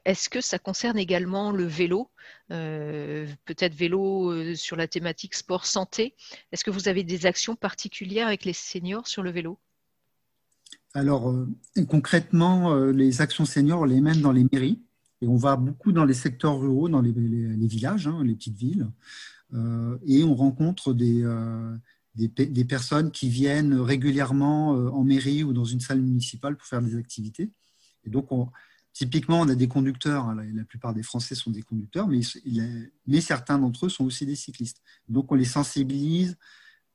Est-ce 0.03 0.27
que 0.27 0.41
ça 0.41 0.59
concerne 0.59 0.97
également 0.97 1.53
le 1.53 1.63
vélo 1.63 2.11
Peut-être 2.49 3.73
vélo 3.73 4.55
sur 4.55 4.75
la 4.75 4.89
thématique 4.89 5.35
sport-santé. 5.35 6.15
Est-ce 6.51 6.65
que 6.65 6.71
vous 6.71 6.89
avez 6.89 7.05
des 7.05 7.25
actions 7.25 7.55
particulières 7.55 8.27
avec 8.27 8.43
les 8.43 8.51
seniors 8.51 9.07
sur 9.07 9.23
le 9.23 9.31
vélo? 9.31 9.57
Alors, 10.93 11.29
euh, 11.29 11.47
concrètement, 11.87 12.73
euh, 12.73 12.91
les 12.91 13.21
actions 13.21 13.45
seniors, 13.45 13.81
on 13.81 13.85
les 13.85 14.01
mène 14.01 14.21
dans 14.21 14.31
les 14.31 14.45
mairies 14.51 14.81
et 15.21 15.27
on 15.27 15.35
va 15.35 15.55
beaucoup 15.55 15.91
dans 15.91 16.05
les 16.05 16.13
secteurs 16.13 16.59
ruraux, 16.59 16.89
dans 16.89 17.01
les, 17.01 17.11
villages, 17.11 18.07
hein, 18.07 18.23
les 18.23 18.33
petites 18.33 18.57
villes, 18.57 18.87
euh, 19.53 19.97
et 20.05 20.23
on 20.23 20.33
rencontre 20.33 20.93
des, 20.93 21.23
personnes 22.67 23.11
qui 23.11 23.29
viennent 23.29 23.73
régulièrement 23.75 24.69
en 24.69 25.03
mairie 25.03 25.43
ou 25.43 25.53
dans 25.53 25.65
une 25.65 25.81
salle 25.81 26.01
municipale 26.01 26.55
pour 26.55 26.67
faire 26.67 26.81
des 26.81 26.95
activités. 26.95 27.51
Et 28.05 28.09
donc, 28.09 28.29
typiquement, 28.93 29.41
on 29.41 29.49
a 29.49 29.55
des 29.55 29.67
conducteurs, 29.67 30.25
hein, 30.29 30.37
la, 30.53 30.63
plupart 30.63 30.93
des 30.93 31.03
Français 31.03 31.35
sont 31.35 31.51
des 31.51 31.63
conducteurs, 31.63 32.07
mais 32.07 33.21
certains 33.21 33.59
d'entre 33.59 33.87
eux 33.87 33.89
sont 33.89 34.05
aussi 34.05 34.25
des 34.25 34.35
cyclistes. 34.35 34.81
Donc, 35.09 35.31
on 35.31 35.35
les 35.35 35.45
sensibilise 35.45 36.37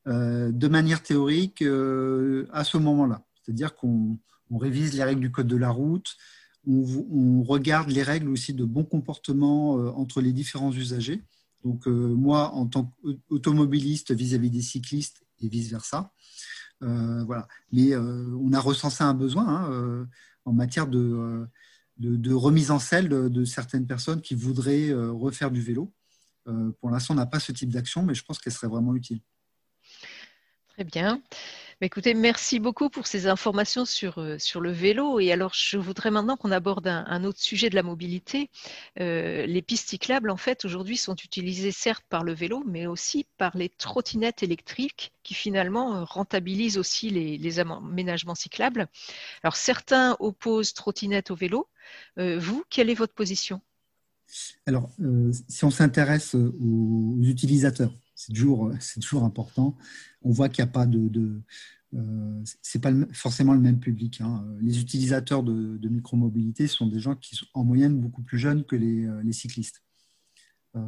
de 0.07 0.69
manière 0.69 1.03
théorique 1.03 1.63
à 1.63 2.65
ce 2.65 2.79
moment-là. 2.79 3.23
C'est-à-dire 3.45 3.75
qu'on 3.75 4.19
révise 4.51 4.95
les 4.95 5.05
règles 5.05 5.21
du 5.21 5.31
code 5.31 5.47
de 5.47 5.57
la 5.57 5.71
route, 5.71 6.17
on, 6.67 7.43
regarde 7.43 7.91
les 7.91 8.03
règles 8.03 8.29
aussi 8.29 8.55
de 8.55 8.65
bon 8.65 8.85
comportement 8.85 9.79
euh, 9.79 9.91
entre 9.91 10.21
les 10.21 10.33
différents 10.33 10.73
usagers. 10.73 11.23
Donc 11.63 11.87
euh, 11.87 12.15
moi, 12.15 12.53
en 12.55 12.67
tant 12.67 12.95
qu'automobiliste 13.03 14.13
vis-à-vis 14.13 14.51
des 14.51 14.63
cyclistes 14.63 15.25
et 15.41 15.49
vice-versa. 15.49 16.13
Euh, 16.83 17.25
voilà. 17.25 17.49
Mais 17.73 17.97
on 17.97 18.53
a 18.53 18.61
recensé 18.61 19.03
un 19.05 19.15
besoin 19.15 19.47
hein, 19.47 20.09
en 20.45 20.53
matière 20.53 20.87
de, 20.87 21.49
remise 22.33 22.71
en 22.71 22.79
selle 22.79 23.09
de, 23.09 23.45
certaines 23.45 23.87
personnes 23.87 24.21
qui 24.21 24.35
voudraient 24.35 24.93
refaire 24.93 25.51
du 25.51 25.63
vélo. 25.63 25.93
pour 26.81 26.91
l'instant, 26.91 27.15
on 27.15 27.17
n'a 27.17 27.27
pas 27.27 27.41
ce 27.41 27.53
type 27.53 27.71
d'action, 27.71 28.03
mais 28.03 28.15
je 28.15 28.25
pense 28.25 28.39
qu'elle 28.39 28.53
serait 28.53 28.69
vraiment 28.69 28.95
utile. 28.95 29.21
Très 30.75 30.85
bien. 30.85 31.23
Écoutez, 31.81 32.15
merci 32.15 32.59
beaucoup 32.59 32.91
pour 32.91 33.07
ces 33.07 33.29
informations 33.29 33.85
sur, 33.85 34.19
euh, 34.19 34.39
sur 34.41 34.61
le 34.61 34.73
vélo. 34.73 35.21
Et 35.21 35.31
alors, 35.31 35.55
je 35.55 35.79
voudrais 35.79 36.11
maintenant 36.11 36.37
qu'on 36.37 36.51
aborde 36.51 36.89
un, 36.89 37.23
autre 37.23 37.39
sujet 37.39 37.71
de 37.71 37.77
la 37.77 37.85
mobilité. 37.85 38.51
Euh, 38.99 39.47
les 39.47 39.63
pistes 39.63 39.91
cyclables, 39.91 40.31
en 40.31 40.37
fait, 40.37 40.65
aujourd'hui, 40.65 40.97
sont 40.97 41.15
utilisées 41.15 41.71
certes 41.71 42.05
par 42.09 42.25
le 42.25 42.33
vélo, 42.35 42.65
mais 42.67 42.89
aussi 42.89 43.25
par 43.39 43.57
les 43.57 43.69
trottinettes 43.69 44.43
électriques 44.43 45.13
qui 45.23 45.35
finalement 45.35 45.95
euh, 45.95 46.05
rentabilisent 46.05 46.79
aussi 46.79 47.09
les, 47.09 47.39
les 47.39 47.61
aménagements 47.61 48.35
cyclables. 48.35 48.89
Alors, 49.45 49.55
certains 49.55 50.17
opposent 50.19 50.75
trottinette 50.75 51.31
au 51.31 51.37
vélo. 51.37 51.69
vous, 52.17 52.65
quelle 52.69 52.91
est 52.91 52.95
votre 52.95 53.15
position? 53.15 53.61
Alors, 54.67 54.91
si 55.49 55.65
on 55.65 55.71
s'intéresse 55.71 56.35
aux 56.35 57.19
utilisateurs, 57.21 57.93
c'est 58.15 58.33
toujours, 58.33 59.25
important 59.25 59.77
on 60.23 60.31
voit 60.31 60.49
qu'il 60.49 60.65
n'y 60.65 60.71
a 60.71 60.73
pas 60.73 60.87
de, 60.87 61.09
de 61.09 61.43
euh, 61.95 62.43
pas 62.83 62.91
forcément 63.13 63.55
le 63.55 63.61
même 63.61 63.79
public. 63.79 64.21
Hein. 64.21 64.45
Les 64.61 64.81
utilisateurs 64.81 65.43
de, 65.43 65.77
de 65.77 65.89
micromobilité 65.89 66.67
sont 66.67 66.87
des 66.87 66.99
gens 66.99 67.15
qui 67.15 67.37
sont 67.37 67.47
en 67.55 67.65
moyenne 67.65 68.01
beaucoup 68.01 68.23
plus 68.23 68.39
jeunes 68.39 68.65
que 68.65 68.75
les, 68.75 69.07
euh, 69.07 69.33
cyclistes. 69.33 69.83
Euh, 70.77 70.81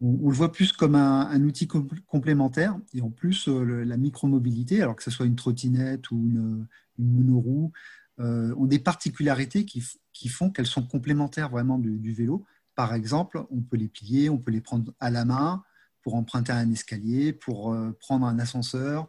on, 0.00 0.28
le 0.28 0.34
voit 0.34 0.52
plus 0.52 0.72
comme 0.72 0.94
un, 0.94 1.42
outil 1.42 1.66
complémentaire 1.66 2.78
et 2.92 3.00
en 3.00 3.10
plus 3.10 3.48
la 3.48 3.96
micromobilité, 3.96 4.82
alors 4.82 4.94
que 4.94 5.02
ce 5.02 5.10
soit 5.10 5.24
une 5.24 5.36
trottinette 5.36 6.10
ou 6.10 6.26
une, 6.26 6.66
monoroue, 6.98 7.72
ont 8.18 8.66
des 8.66 8.78
particularités 8.78 9.64
qui, 9.64 10.28
font 10.28 10.50
qu'elles 10.50 10.66
sont 10.66 10.86
complémentaires 10.86 11.48
vraiment 11.48 11.78
du, 11.78 12.12
vélo. 12.12 12.44
Par 12.74 12.92
exemple, 12.92 13.46
on 13.50 13.62
peut 13.62 13.78
les 13.78 13.88
plier, 13.88 14.28
on 14.28 14.36
peut 14.36 14.50
les 14.50 14.60
prendre 14.60 14.92
à 15.00 15.10
la 15.10 15.24
main, 15.24 15.64
pour 16.06 16.14
emprunter 16.14 16.52
un 16.52 16.70
escalier, 16.70 17.32
pour 17.32 17.72
euh, 17.72 17.90
prendre 17.98 18.26
un 18.26 18.38
ascenseur, 18.38 19.08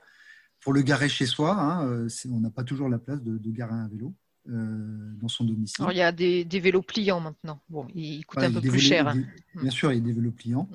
pour 0.60 0.74
le 0.74 0.82
garer 0.82 1.10
chez 1.10 1.28
soi. 1.28 1.54
Hein, 1.54 1.86
euh, 1.86 2.10
on 2.32 2.40
n'a 2.40 2.50
pas 2.50 2.64
toujours 2.64 2.90
la 2.90 2.98
place 2.98 3.22
de, 3.22 3.52
garer 3.52 3.76
un 3.76 3.88
vélo. 3.88 4.16
Euh, 4.50 5.14
dans 5.22 5.28
son 5.28 5.44
domicile. 5.44 5.86
il 5.92 5.98
y 5.98 6.02
a 6.02 6.12
des, 6.12 6.44
vélos 6.60 6.82
pliants 6.82 7.20
maintenant. 7.20 7.62
Bon, 7.70 7.86
ils 7.94 8.26
coûtent 8.26 8.42
un 8.42 8.52
peu 8.52 8.62
plus 8.62 8.80
cher. 8.80 9.10
Hein. 9.10 9.22
bien 9.62 9.70
sûr, 9.70 9.92
il 9.92 10.00
y 10.00 10.02
a 10.02 10.04
des 10.04 10.12
vélos 10.12 10.32
pliants. 10.32 10.68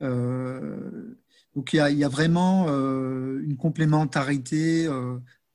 Mm. 0.00 1.14
donc, 1.54 1.74
il 1.74 1.76
y, 1.76 2.04
a, 2.04 2.08
vraiment 2.08 2.68
une 2.68 3.58
complémentarité 3.58 4.88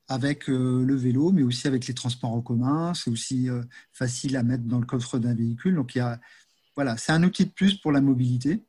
avec 0.06 0.46
le 0.46 0.94
vélo, 0.94 1.32
mais 1.32 1.42
aussi 1.42 1.66
avec 1.66 1.88
les 1.88 1.94
transports 1.94 2.32
en 2.32 2.42
commun. 2.42 2.94
C'est 2.94 3.10
aussi 3.10 3.48
facile 3.92 4.36
à 4.36 4.44
mettre 4.44 4.62
dans 4.62 4.78
le 4.78 4.86
coffre 4.86 5.18
d'un 5.18 5.34
véhicule. 5.34 5.74
Donc, 5.74 5.96
il 5.96 5.98
y 5.98 6.02
a, 6.02 6.20
voilà, 6.76 6.96
c'est 6.96 7.10
un 7.10 7.24
outil 7.24 7.46
de 7.46 7.50
plus 7.50 7.74
pour 7.74 7.90
la 7.90 8.00
mobilité 8.00 8.62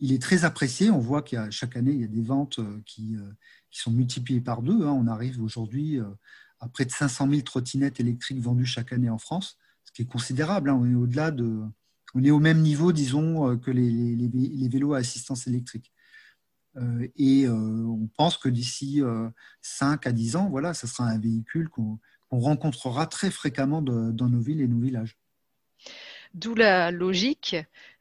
il 0.00 0.12
est 0.12 0.20
très 0.20 0.44
apprécié. 0.44 0.90
On 0.90 0.98
voit 0.98 1.22
qu'il 1.22 1.40
chaque 1.50 1.76
année, 1.76 1.92
il 1.92 2.00
y 2.00 2.04
a 2.04 2.08
des 2.08 2.22
ventes 2.22 2.58
euh, 2.58 2.82
qui, 2.86 3.16
euh, 3.16 3.32
qui 3.70 3.80
sont 3.80 3.92
multipliées 3.92 4.40
par 4.40 4.62
deux. 4.62 4.86
Hein. 4.86 4.92
On 4.92 5.06
arrive 5.06 5.42
aujourd'hui 5.42 6.00
euh, 6.00 6.08
à 6.58 6.68
près 6.68 6.84
de 6.84 6.90
500 6.90 7.28
000 7.28 7.42
trottinettes 7.42 8.00
électriques 8.00 8.40
vendues 8.40 8.66
chaque 8.66 8.92
année 8.92 9.10
en 9.10 9.18
France, 9.18 9.58
ce 9.84 9.92
qui 9.92 10.02
est 10.02 10.06
considérable. 10.10 10.70
Hein. 10.70 10.78
On 10.80 10.90
est 10.90 10.94
au-delà 10.94 11.30
de, 11.30 11.60
on 12.14 12.24
est 12.24 12.30
au 12.30 12.40
même 12.40 12.60
niveau, 12.60 12.92
disons, 12.92 13.56
que 13.58 13.70
les, 13.70 14.68
vélos 14.68 14.94
à 14.94 14.98
assistance 14.98 15.46
électrique. 15.46 15.92
et 17.16 17.48
on 17.48 18.08
pense 18.16 18.36
que 18.36 18.48
d'ici 18.48 19.00
5 19.62 20.06
à 20.06 20.12
10 20.12 20.36
ans, 20.36 20.50
voilà, 20.50 20.74
ça 20.74 20.86
sera 20.88 21.04
un 21.04 21.18
véhicule 21.18 21.68
qu'on 21.68 22.00
rencontrera 22.30 23.06
très 23.06 23.30
fréquemment 23.30 23.80
dans 23.80 24.28
nos 24.28 24.40
villes 24.40 24.60
et 24.60 24.68
nos 24.68 24.80
villages. 24.80 25.19
D'où 26.34 26.54
la 26.54 26.90
logique 26.90 27.56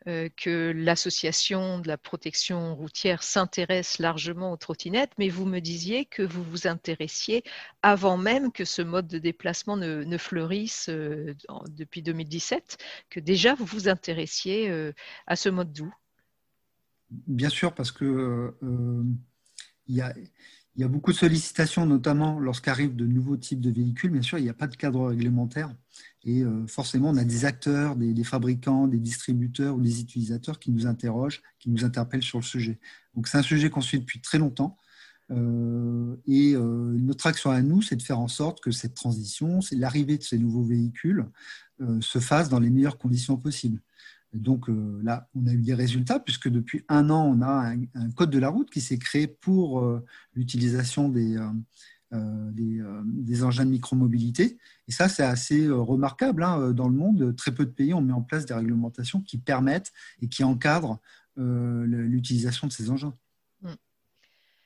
euh, 0.07 0.29
que 0.37 0.71
l'association 0.75 1.79
de 1.79 1.87
la 1.87 1.97
protection 1.97 2.75
routière 2.75 3.23
s'intéresse 3.23 3.99
largement 3.99 4.51
aux 4.51 4.57
trottinettes, 4.57 5.11
mais 5.17 5.29
vous 5.29 5.45
me 5.45 5.59
disiez 5.59 6.05
que 6.05 6.21
vous 6.21 6.43
vous 6.43 6.67
intéressiez 6.67 7.43
avant 7.81 8.17
même 8.17 8.51
que 8.51 8.65
ce 8.65 8.81
mode 8.81 9.07
de 9.07 9.17
déplacement 9.17 9.77
ne, 9.77 10.17
fleurisse 10.17 10.89
euh, 10.89 11.35
depuis 11.69 12.01
2017, 12.01 12.77
que 13.09 13.19
déjà 13.19 13.55
vous 13.55 13.65
vous 13.65 13.89
intéressiez 13.89 14.69
euh, 14.69 14.93
à 15.27 15.35
ce 15.35 15.49
mode 15.49 15.73
doux. 15.73 15.93
Bien 17.09 17.49
sûr, 17.49 17.73
parce 17.73 17.91
que 17.91 18.53
il 19.87 19.95
y 19.95 20.01
a 20.01 20.13
Il 20.75 20.81
y 20.81 20.85
a 20.85 20.87
beaucoup 20.87 21.11
de 21.11 21.17
sollicitations, 21.17 21.85
notamment 21.85 22.39
lorsqu'arrivent 22.39 22.95
de 22.95 23.05
nouveaux 23.05 23.35
types 23.35 23.59
de 23.59 23.71
véhicules. 23.71 24.11
Bien 24.11 24.21
sûr, 24.21 24.37
il 24.37 24.43
n'y 24.43 24.49
a 24.49 24.53
pas 24.53 24.67
de 24.67 24.77
cadre 24.77 25.07
réglementaire. 25.07 25.75
Et 26.25 26.43
euh, 26.43 26.67
forcément, 26.67 27.09
on 27.09 27.17
a 27.17 27.23
des 27.23 27.45
acteurs, 27.45 27.95
des, 27.95 28.23
fabricants, 28.23 28.87
des 28.87 28.99
distributeurs 28.99 29.75
ou 29.75 29.81
des 29.81 30.01
utilisateurs 30.01 30.59
qui 30.59 30.71
nous 30.71 30.85
interrogent, 30.85 31.41
qui 31.59 31.69
nous 31.69 31.85
interpellent 31.85 32.23
sur 32.23 32.39
le 32.39 32.43
sujet. 32.43 32.79
Donc, 33.15 33.27
c'est 33.27 33.37
un 33.37 33.43
sujet 33.43 33.69
qu'on 33.69 33.81
suit 33.81 33.99
depuis 33.99 34.19
très 34.19 34.37
longtemps. 34.37 34.77
Euh, 35.31 36.15
et 36.25 36.55
euh, 36.55 36.97
notre 36.97 37.27
action 37.27 37.51
à 37.51 37.61
nous, 37.61 37.81
c'est 37.81 37.95
de 37.95 38.01
faire 38.01 38.19
en 38.19 38.27
sorte 38.27 38.59
que 38.61 38.71
cette 38.71 38.95
transition, 38.95 39.61
c'est 39.61 39.75
l'arrivée 39.75 40.17
de 40.17 40.23
ces 40.23 40.37
nouveaux 40.37 40.63
véhicules, 40.63 41.25
se 42.01 42.19
fasse 42.19 42.49
dans 42.49 42.59
les 42.59 42.69
meilleures 42.69 42.97
conditions 42.97 43.37
possibles. 43.37 43.79
donc 44.33 44.65
là, 45.01 45.29
on 45.33 45.47
a 45.47 45.53
eu 45.53 45.61
des 45.61 45.73
résultats 45.73 46.19
puisque 46.19 46.49
depuis 46.49 46.83
un 46.89 47.09
an, 47.09 47.23
on 47.23 47.41
a 47.41 47.73
un 47.95 48.11
code 48.11 48.31
de 48.31 48.37
la 48.37 48.49
route 48.49 48.69
qui 48.69 48.81
s'est 48.81 48.97
créé 48.97 49.27
pour 49.27 49.89
l'utilisation 50.33 51.07
des, 51.07 51.37
euh, 52.11 52.51
euh, 52.59 53.01
des, 53.05 53.43
engins 53.43 53.65
de 53.65 53.69
micromobilité. 53.69 54.57
Et 54.87 54.91
ça, 54.91 55.07
c'est 55.07 55.23
assez 55.23 55.65
euh, 55.65 55.75
remarquable. 55.75 56.43
Hein. 56.43 56.71
Dans 56.71 56.87
le 56.87 56.95
monde, 56.95 57.35
très 57.35 57.53
peu 57.53 57.65
de 57.65 57.71
pays 57.71 57.93
ont 57.93 58.01
mis 58.01 58.11
en 58.11 58.21
place 58.21 58.45
des 58.45 58.53
réglementations 58.53 59.21
qui 59.21 59.37
permettent 59.37 59.91
et 60.21 60.27
qui 60.27 60.43
encadrent 60.43 60.99
l'utilisation 61.37 62.67
de 62.67 62.73
ces 62.73 62.89
engins. 62.89 63.13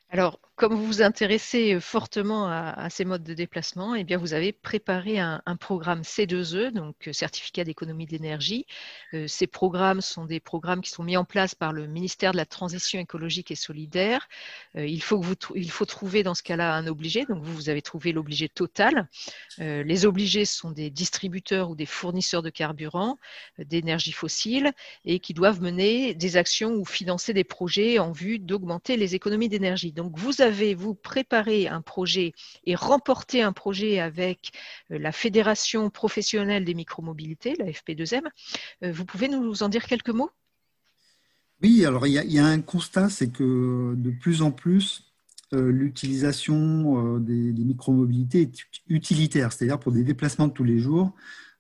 Alors, 0.10 0.40
comme 0.56 0.76
vous 0.76 0.86
vous 0.86 1.02
intéressez 1.02 1.80
fortement 1.80 2.48
à, 2.48 2.90
ces 2.92 3.06
modes 3.06 3.24
de 3.24 3.34
déplacement, 3.34 3.96
eh 3.96 4.04
bien, 4.04 4.18
vous 4.18 4.34
avez 4.34 4.52
préparé 4.52 5.20
un, 5.20 5.42
programme 5.60 6.02
C2E, 6.02 6.72
donc 6.72 7.08
euh, 7.08 7.14
certificat 7.14 7.64
d'économie 7.64 8.06
d'énergie. 8.06 8.66
Euh, 9.14 9.28
ces 9.28 9.48
programmes 9.48 10.02
sont 10.02 10.26
des 10.26 10.40
programmes 10.40 10.82
qui 10.82 10.90
sont 10.90 11.04
mis 11.04 11.18
en 11.18 11.26
place 11.26 11.56
par 11.56 11.74
le 11.74 11.88
ministère 11.88 12.34
de 12.34 12.38
la 12.38 12.46
Transition 12.46 13.00
écologique 13.00 13.50
et 13.50 13.56
solidaire. 13.56 14.28
Euh, 14.76 14.86
il, 14.86 15.02
faut 15.02 15.20
que 15.20 15.26
vous, 15.26 15.36
il 15.56 15.72
faut 15.72 15.86
trouver 15.86 16.22
dans 16.22 16.36
ce 16.36 16.44
cas-là 16.44 16.76
un 16.76 16.86
obligé. 16.86 17.26
Donc, 17.26 17.42
vous, 17.42 17.54
vous 17.54 17.70
avez 17.70 17.82
trouvé 17.82 18.12
l'obligé 18.12 18.50
total. 18.50 19.08
les 19.58 20.06
obligés 20.06 20.46
sont 20.46 20.72
des 20.72 20.90
distributeurs 20.90 21.70
ou 21.70 21.76
des 21.76 21.86
fournisseurs 21.86 22.42
de 22.42 22.50
carburant, 22.50 23.18
d'énergie 23.58 24.12
fossile, 24.12 24.72
et 25.06 25.20
qui 25.20 25.34
doivent 25.34 25.62
mener 25.62 26.14
des 26.14 26.38
actions 26.38 26.74
ou 26.74 26.86
financer 26.86 27.34
des 27.34 27.44
projets 27.44 28.00
en 28.00 28.12
vue 28.12 28.40
d'augmenter 28.40 28.98
les 28.98 29.16
économies 29.16 29.50
d'énergie. 29.50 29.92
Donc, 29.92 30.18
vous 30.18 30.42
avez, 30.44 30.53
vous, 30.74 30.96
préparé 30.96 31.68
un 31.68 31.82
projet 31.82 32.34
et 32.66 32.76
remporté 32.76 33.42
un 33.42 33.54
projet 33.54 34.00
avec 34.00 34.52
euh, 34.92 35.00
la 35.00 35.12
Fédération 35.12 35.90
professionnelle 35.90 36.66
des 36.66 36.74
micromobilités, 36.74 37.56
la 37.60 37.66
FP2M. 37.66 38.22
Euh, 38.84 38.92
vous 38.92 39.06
pouvez 39.06 39.28
nous 39.28 39.64
en 39.64 39.70
dire 39.70 39.86
quelques 39.86 40.10
mots? 40.10 40.32
Oui, 41.62 41.86
alors 41.86 42.08
il 42.08 42.14
y, 42.14 42.40
a, 42.40 42.46
un 42.46 42.62
constat, 42.62 43.10
c'est 43.10 43.32
que 43.32 43.94
de 43.96 44.12
plus 44.12 44.42
en 44.42 44.52
plus, 44.52 45.14
euh, 45.54 45.72
l'utilisation 45.72 47.20
des, 47.20 47.54
micromobilités 47.54 48.42
est 48.42 48.54
utilitaire, 48.88 49.54
c'est-à-dire 49.54 49.80
pour 49.80 49.94
des 49.94 50.04
déplacements 50.04 50.48
de 50.48 50.54
tous 50.54 50.66
les 50.66 50.80
jours, 50.80 51.14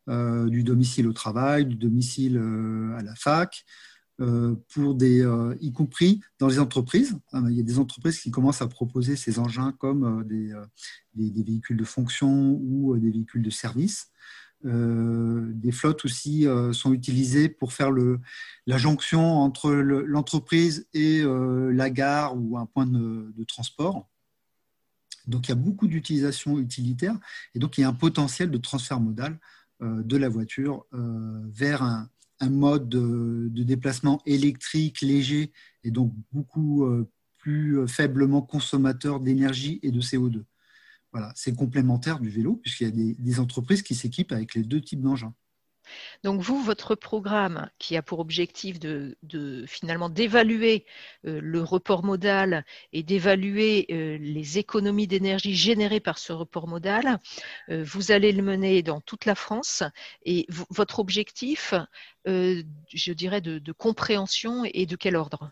du 0.08 0.64
domicile 0.64 1.08
au 1.08 1.14
travail, 1.14 1.66
du 1.66 1.76
domicile 1.76 2.38
à 2.98 3.02
la 3.02 3.16
fac, 3.16 3.64
pour 4.18 4.96
des, 4.96 5.22
euh, 5.22 5.56
y 5.60 5.72
compris 5.72 6.22
dans 6.40 6.48
les 6.48 6.60
entreprises. 6.60 7.18
Euh, 7.34 7.48
il 7.50 7.58
y 7.58 7.60
a 7.60 7.64
des 7.64 7.80
entreprises 7.80 8.20
qui 8.20 8.32
commencent 8.32 8.62
à 8.62 8.68
proposer 8.68 9.16
ces 9.16 9.40
engins 9.40 9.72
comme 9.72 10.24
des, 10.28 10.54
des, 11.16 11.44
véhicules 11.44 11.78
de 11.78 11.84
fonction 11.84 12.60
ou 12.62 12.96
des 12.98 13.10
véhicules 13.10 13.42
de 13.42 13.50
service. 13.50 14.12
des 14.64 15.72
flottes 15.72 16.06
aussi 16.06 16.46
sont 16.72 16.94
utilisées 16.94 17.50
pour 17.50 17.74
faire 17.74 17.92
le, 17.92 18.20
la 18.66 18.78
jonction 18.78 19.40
entre 19.40 19.72
l'entreprise 19.72 20.88
et 20.94 21.24
la 21.24 21.90
gare 21.90 22.38
ou 22.38 22.58
un 22.58 22.66
point 22.66 22.86
de, 22.86 23.34
de 23.36 23.44
transport. 23.44 24.08
Donc 25.28 25.48
il 25.48 25.50
y 25.50 25.54
a 25.54 25.56
beaucoup 25.56 25.88
d'utilisations 25.88 26.60
utilitaires 26.60 27.18
et 27.56 27.60
donc 27.60 27.78
il 27.78 27.82
y 27.82 27.84
a 27.84 27.90
un 27.90 27.94
potentiel 27.94 28.52
de 28.52 28.58
transfert 28.58 29.00
modal 29.00 29.40
de 29.82 30.18
la 30.18 30.30
voiture 30.30 30.86
vers 30.92 31.84
un, 31.84 32.10
un 32.44 32.50
mode 32.50 32.90
de, 32.90 33.64
déplacement 33.64 34.22
électrique, 34.26 35.02
léger 35.02 35.52
et 35.84 35.92
donc 35.92 36.14
beaucoup 36.32 36.86
euh, 36.86 37.10
plus 37.40 37.80
euh, 37.80 37.88
faiblement 37.88 38.42
consommateur 38.42 39.20
d'énergie 39.20 39.80
et 39.84 39.92
de 39.92 40.02
CO2. 40.02 40.44
Voilà, 41.12 41.32
c'est 41.36 41.56
complémentaire 41.56 42.20
du 42.20 42.30
vélo 42.30 42.56
puisqu'il 42.56 42.88
y 42.88 43.12
a 43.12 43.16
des 43.18 43.40
entreprises 43.40 43.84
qui 43.84 43.96
s'équipent 43.96 44.32
avec 44.32 44.56
les 44.56 44.64
deux 44.64 44.82
types 44.82 45.02
d'engins. 45.02 45.34
Donc 46.24 46.42
vous, 46.42 46.62
votre 46.62 46.96
programme 46.96 47.70
qui 47.80 47.98
a 47.98 48.02
pour 48.02 48.20
objectif 48.20 48.80
de, 48.80 49.16
finalement 49.68 50.10
d'évaluer 50.10 50.86
euh, 51.26 51.40
le 51.42 51.62
report 51.62 52.04
modal 52.04 52.66
et 52.92 53.04
d'évaluer 53.04 53.86
euh, 53.92 54.18
les 54.20 54.58
économies 54.58 55.08
d'énergie 55.08 55.56
générées 55.56 56.00
par 56.00 56.18
ce 56.18 56.34
report 56.34 56.68
modal, 56.68 57.20
euh, 57.70 57.84
vous 57.86 58.12
allez 58.12 58.32
le 58.32 58.44
mener 58.44 58.82
dans 58.84 59.02
toute 59.02 59.26
la 59.26 59.36
France 59.36 59.84
et 60.26 60.46
votre 60.50 61.00
objectif, 61.00 61.74
je 62.26 63.12
dirais, 63.14 63.42
de, 63.42 63.72
compréhension 63.72 64.64
et 64.66 64.86
de 64.86 64.96
quel 64.96 65.16
ordre? 65.16 65.52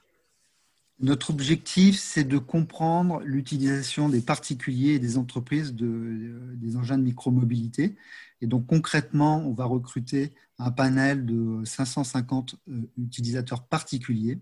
Notre 1.02 1.32
objectif, 1.32 2.00
c'est 2.00 2.24
de 2.24 2.38
comprendre 2.38 3.22
l'utilisation 3.24 4.08
des 4.08 4.22
particuliers 4.22 4.94
et 4.94 5.00
des 5.00 5.18
entreprises 5.18 5.74
de, 5.74 6.40
des 6.56 6.78
engins 6.78 6.98
de 6.98 7.04
micromobilité 7.04 7.96
et 8.42 8.48
donc 8.48 8.66
concrètement, 8.68 9.38
on 9.38 9.54
va 9.54 9.66
recruter 9.66 10.34
un 10.58 10.72
panel 10.72 11.26
de 11.26 11.64
550 11.64 12.56
euh, 12.68 12.82
utilisateurs 12.98 13.64
particuliers 13.64 14.40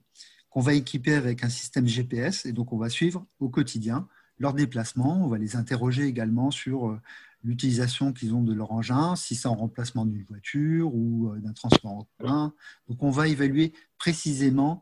qu'on 0.49 0.61
va 0.61 0.73
équiper 0.73 1.13
avec 1.13 1.43
un 1.43 1.49
système 1.49 1.85
GPS 1.85 2.45
et 2.45 2.53
donc 2.53 2.73
on 2.73 2.77
va 2.77 2.89
suivre 2.89 3.25
au 3.39 3.49
quotidien 3.49 4.07
leurs 4.39 4.53
déplacements. 4.53 5.23
On 5.23 5.27
va 5.27 5.37
les 5.37 5.55
interroger 5.57 6.05
également 6.05 6.49
sur 6.49 6.89
euh, 6.89 6.99
l'utilisation 7.43 8.13
qu'ils 8.13 8.33
ont 8.33 8.41
de 8.41 8.53
leur 8.53 8.71
engin, 8.71 9.15
si 9.15 9.35
c'est 9.35 9.47
en 9.47 9.55
remplacement 9.55 10.05
d'une 10.05 10.23
voiture 10.23 10.95
ou 10.95 11.29
euh, 11.29 11.39
d'un 11.39 11.53
transport 11.53 11.91
en 11.91 12.07
commun. 12.17 12.53
Donc 12.87 13.03
on 13.03 13.11
va 13.11 13.27
évaluer 13.27 13.73
précisément 13.97 14.81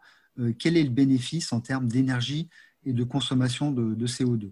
quel 0.60 0.78
est 0.78 0.84
le 0.84 0.90
bénéfice 0.90 1.52
en 1.54 1.62
termes 1.62 1.88
d'énergie 1.88 2.50
et 2.86 2.94
de 2.94 3.04
consommation 3.04 3.72
de 3.72 4.08
CO2. 4.08 4.52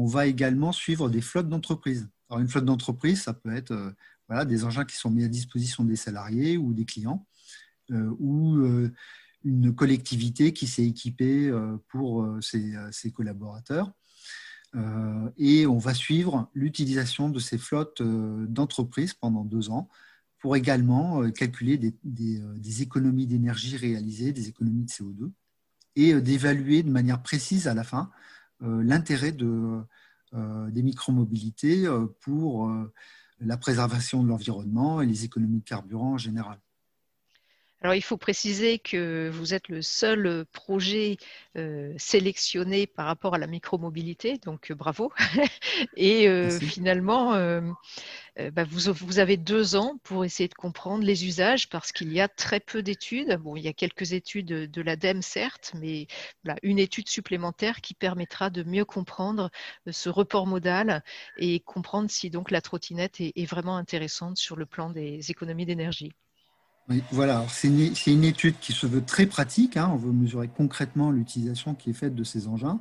On 0.00 0.06
va 0.06 0.26
également 0.26 0.70
suivre 0.70 1.10
des 1.10 1.20
flottes 1.20 1.48
d'entreprises. 1.48 2.08
Alors, 2.30 2.40
une 2.40 2.48
flotte 2.48 2.66
d'entreprise, 2.66 3.22
ça 3.22 3.34
peut 3.34 3.52
être 3.52 3.72
euh, 3.72 3.90
voilà, 4.28 4.44
des 4.44 4.64
engins 4.64 4.84
qui 4.84 4.96
sont 4.96 5.10
mis 5.10 5.24
à 5.24 5.28
disposition 5.28 5.82
des 5.82 5.96
salariés 5.96 6.56
ou 6.56 6.72
des 6.72 6.84
clients, 6.84 7.26
euh, 7.90 8.14
ou 8.20 8.58
euh, 8.58 8.92
une 9.44 9.74
collectivité 9.74 10.52
qui 10.52 10.68
s'est 10.68 10.86
équipée 10.86 11.50
pour 11.88 12.28
ses, 12.40 13.12
collaborateurs. 13.12 13.92
et 15.36 15.64
on 15.66 15.78
va 15.78 15.94
suivre 15.94 16.50
l'utilisation 16.54 17.28
de 17.30 17.38
ces 17.38 17.56
flottes 17.56 18.02
d'entreprises 18.02 19.14
pendant 19.14 19.44
deux 19.44 19.70
ans 19.70 19.88
pour 20.38 20.56
également 20.56 21.28
calculer 21.30 21.76
des, 21.78 21.94
des 22.04 22.82
économies 22.82 23.26
d'énergie 23.26 23.76
réalisées, 23.76 24.32
des 24.32 24.48
économies 24.48 24.84
de 24.84 24.90
CO2, 24.90 25.30
et 25.96 26.20
d'évaluer 26.20 26.82
de 26.82 26.90
manière 26.90 27.22
précise 27.22 27.66
à 27.66 27.74
la 27.74 27.82
fin 27.82 28.10
l'intérêt 28.60 29.32
de, 29.32 29.82
euh, 30.34 30.70
des 30.70 30.82
micromobilités 30.82 31.86
euh, 31.86 32.06
pour 32.20 32.68
euh, 32.68 32.92
la 33.40 33.56
préservation 33.56 34.22
de 34.22 34.28
l'environnement 34.28 35.00
et 35.00 35.06
les 35.06 35.24
économies 35.24 35.60
de 35.60 35.64
carburant 35.64 36.12
en 36.14 36.18
général. 36.18 36.58
Alors, 37.82 37.94
il 37.94 38.02
faut 38.02 38.16
préciser 38.16 38.78
que 38.78 39.28
vous 39.32 39.54
êtes 39.54 39.68
le 39.68 39.82
seul 39.82 40.44
projet 40.52 41.16
sélectionné 41.96 42.86
par 42.86 43.06
rapport 43.06 43.34
à 43.34 43.38
la 43.38 43.46
micromobilité, 43.46 44.38
donc 44.38 44.72
bravo. 44.72 45.12
Et 45.96 46.28
finalement, 46.60 47.34
euh, 48.38 48.50
bah, 48.50 48.64
vous, 48.64 49.18
avez 49.18 49.36
deux 49.36 49.74
ans 49.76 49.98
pour 50.04 50.24
essayer 50.24 50.48
de 50.48 50.54
comprendre 50.54 51.04
les 51.04 51.26
usages 51.26 51.68
parce 51.68 51.92
qu'il 51.92 52.12
y 52.12 52.20
a 52.20 52.28
très 52.28 52.60
peu 52.60 52.82
d'études. 52.82 53.36
Bon, 53.38 53.56
il 53.56 53.62
y 53.62 53.68
a 53.68 53.72
quelques 53.72 54.12
études 54.12 54.46
de 54.46 54.82
l'ADEME, 54.82 55.22
certes, 55.22 55.72
mais 55.74 56.06
une 56.62 56.78
étude 56.78 57.08
supplémentaire 57.08 57.80
qui 57.80 57.94
permettra 57.94 58.50
de 58.50 58.62
mieux 58.62 58.84
comprendre 58.84 59.50
euh, 59.86 59.92
ce 59.92 60.08
report 60.08 60.46
modal 60.46 61.02
et 61.36 61.60
comprendre 61.60 62.10
si 62.10 62.30
donc 62.30 62.50
la 62.50 62.60
trottinette 62.60 63.20
est, 63.20 63.48
vraiment 63.48 63.76
intéressante 63.76 64.36
sur 64.36 64.56
le 64.56 64.66
plan 64.66 64.90
des 64.90 65.30
économies 65.30 65.66
d'énergie. 65.66 66.12
Voilà, 67.12 67.44
c'est 67.48 67.68
une, 67.68 68.24
étude 68.24 68.58
qui 68.60 68.72
se 68.72 68.86
veut 68.86 69.04
très 69.04 69.26
pratique. 69.26 69.76
Hein. 69.76 69.90
On 69.92 69.96
veut 69.96 70.12
mesurer 70.12 70.48
concrètement 70.48 71.10
l'utilisation 71.10 71.74
qui 71.74 71.90
est 71.90 71.94
faite 71.94 72.14
de 72.14 72.24
ces 72.24 72.48
engins. 72.48 72.80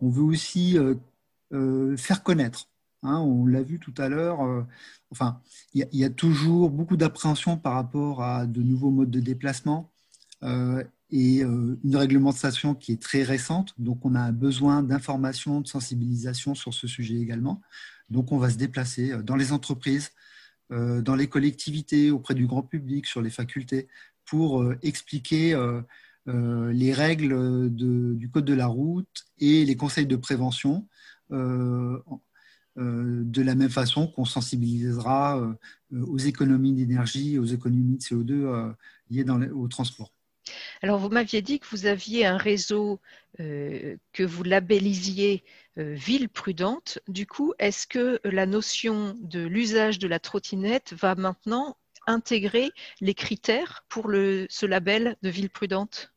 On 0.00 0.10
veut 0.10 0.22
aussi 0.22 0.78
euh, 0.78 1.96
faire 1.96 2.22
connaître 2.22 2.68
Hein, 3.06 3.18
on 3.20 3.46
l'a 3.46 3.62
vu 3.62 3.78
tout 3.78 3.94
à 3.98 4.08
l'heure. 4.08 4.42
Euh, 4.42 4.62
enfin, 5.10 5.40
il 5.74 5.86
y, 5.92 6.04
a 6.04 6.10
toujours 6.10 6.70
beaucoup 6.70 6.96
d'appréhension 6.96 7.56
par 7.56 7.74
rapport 7.74 8.22
à 8.22 8.46
de 8.46 8.62
nouveaux 8.62 8.90
modes 8.90 9.10
de 9.10 9.20
déplacement 9.20 9.92
euh, 10.42 10.82
et 11.10 11.44
euh, 11.44 11.78
une 11.84 11.96
réglementation 11.96 12.74
qui 12.74 12.92
est 12.92 13.00
très 13.02 13.22
récente. 13.22 13.74
Donc, 13.78 14.04
on 14.04 14.14
a 14.14 14.32
besoin 14.32 14.82
d'informations, 14.82 15.60
de 15.60 15.68
sensibilisation 15.68 16.54
sur 16.54 16.74
ce 16.74 16.86
sujet 16.88 17.16
également. 17.16 17.60
Donc, 18.10 18.32
on 18.32 18.38
va 18.38 18.50
se 18.50 18.56
déplacer 18.56 19.22
dans 19.22 19.36
les 19.36 19.52
entreprises, 19.52 20.10
dans 20.70 21.14
les 21.14 21.28
collectivités, 21.28 22.10
auprès 22.10 22.34
du 22.34 22.46
grand 22.46 22.62
public, 22.62 23.06
sur 23.06 23.22
les 23.22 23.30
facultés, 23.30 23.88
pour 24.24 24.64
expliquer 24.82 25.54
les 26.26 26.92
règles 26.92 27.70
du 27.70 28.30
code 28.32 28.44
de 28.44 28.54
la 28.54 28.66
route 28.66 29.26
et 29.38 29.64
les 29.64 29.76
conseils 29.76 30.06
de 30.06 30.16
prévention 30.16 30.88
de 31.30 32.02
la 33.42 33.54
même 33.54 33.70
façon 33.70 34.08
qu'on 34.08 34.24
sensibilisera 34.24 35.40
aux 35.92 36.18
économies 36.18 36.72
d'énergie, 36.72 37.38
aux 37.38 37.44
économies 37.44 37.98
de 37.98 38.02
CO2 38.02 38.74
liées 39.10 39.24
au 39.52 39.68
transport. 39.68 40.12
Alors, 40.82 40.98
vous 40.98 41.08
m'aviez 41.08 41.42
dit 41.42 41.58
que 41.58 41.66
vous 41.70 41.86
aviez 41.86 42.26
un 42.26 42.36
réseau 42.36 43.00
euh, 43.40 43.96
que 44.12 44.22
vous 44.22 44.44
labellisiez 44.44 45.44
euh, 45.78 45.94
ville 45.94 46.28
prudente. 46.28 46.98
Du 47.08 47.26
coup, 47.26 47.52
est-ce 47.58 47.86
que 47.86 48.18
la 48.24 48.46
notion 48.46 49.14
de 49.20 49.40
l'usage 49.40 49.98
de 49.98 50.08
la 50.08 50.18
trottinette 50.18 50.94
va 50.94 51.14
maintenant 51.14 51.76
intégrer 52.06 52.70
les 53.00 53.14
critères 53.14 53.84
pour 53.88 54.06
ce 54.06 54.64
label 54.64 55.16
de 55.22 55.28
ville 55.28 55.50
prudente? 55.50 56.12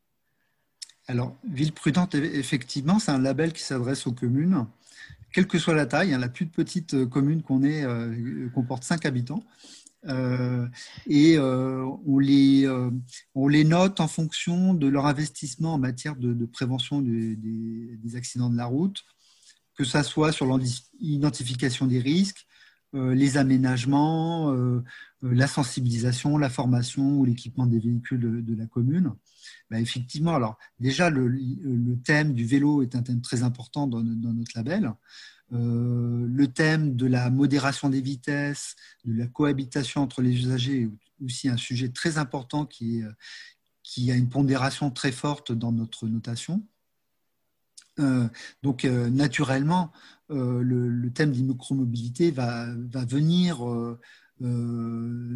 Alors, 1.08 1.36
ville 1.44 1.72
prudente, 1.72 2.14
effectivement, 2.14 2.98
c'est 2.98 3.10
un 3.10 3.18
label 3.18 3.52
qui 3.52 3.62
s'adresse 3.62 4.06
aux 4.06 4.12
communes, 4.12 4.66
quelle 5.32 5.46
que 5.46 5.58
soit 5.58 5.74
la 5.74 5.86
taille. 5.86 6.14
Hein, 6.14 6.18
la 6.18 6.28
plus 6.28 6.46
petite 6.46 6.94
euh, 6.94 7.06
commune 7.06 7.42
qu'on 7.42 7.62
ait 7.62 7.84
comporte 8.54 8.84
5 8.84 9.04
habitants. 9.04 9.42
Euh, 10.06 10.66
et 11.06 11.36
euh, 11.36 11.84
on, 12.06 12.18
les, 12.18 12.66
euh, 12.66 12.90
on 13.34 13.48
les 13.48 13.64
note 13.64 14.00
en 14.00 14.08
fonction 14.08 14.72
de 14.72 14.88
leur 14.88 15.06
investissement 15.06 15.74
en 15.74 15.78
matière 15.78 16.16
de, 16.16 16.46
prévention 16.46 17.02
des, 17.02 18.16
accidents 18.16 18.50
de 18.50 18.56
la 18.56 18.66
route, 18.66 19.04
que 19.76 19.84
ce 19.84 20.02
soit 20.02 20.32
sur 20.32 20.46
l'identification 21.00 21.86
des 21.86 22.00
risques, 22.00 22.46
les 22.92 23.36
aménagements, 23.36 24.52
la 25.22 25.46
sensibilisation, 25.46 26.38
la 26.38 26.50
formation 26.50 27.20
ou 27.20 27.24
l'équipement 27.24 27.66
des 27.66 27.78
véhicules 27.78 28.44
de, 28.44 28.54
la 28.56 28.66
commune. 28.66 29.12
Bah, 29.70 29.80
effectivement, 29.80 30.34
alors 30.34 30.58
déjà, 30.80 31.08
le, 31.08 31.96
thème 32.04 32.34
du 32.34 32.44
vélo 32.44 32.82
est 32.82 32.96
un 32.96 33.02
thème 33.02 33.20
très 33.20 33.44
important 33.44 33.86
dans 33.86 34.02
notre 34.02 34.52
label. 34.56 34.92
Euh, 35.52 36.26
le 36.28 36.46
thème 36.46 36.96
de 36.96 37.06
la 37.06 37.30
modération 37.30 37.88
des 37.88 38.00
vitesses, 38.00 38.76
de 39.04 39.18
la 39.18 39.26
cohabitation 39.26 40.02
entre 40.02 40.22
les 40.22 40.30
usagers 40.30 40.82
est 40.82 41.24
aussi 41.24 41.48
un 41.48 41.56
sujet 41.56 41.88
très 41.88 42.18
important 42.18 42.66
qui, 42.66 43.02
qui 43.82 44.12
a 44.12 44.14
une 44.14 44.28
pondération 44.28 44.90
très 44.90 45.12
forte 45.12 45.52
dans 45.52 45.72
notre 45.72 46.06
notation. 46.06 46.62
Euh, 47.98 48.28
donc, 48.62 48.84
euh, 48.84 49.10
naturellement, 49.10 49.92
le, 50.28 51.08
thème 51.10 51.32
d'immucromobilité 51.32 52.30
va, 52.30 52.68
va 52.76 53.04
venir 53.04 53.66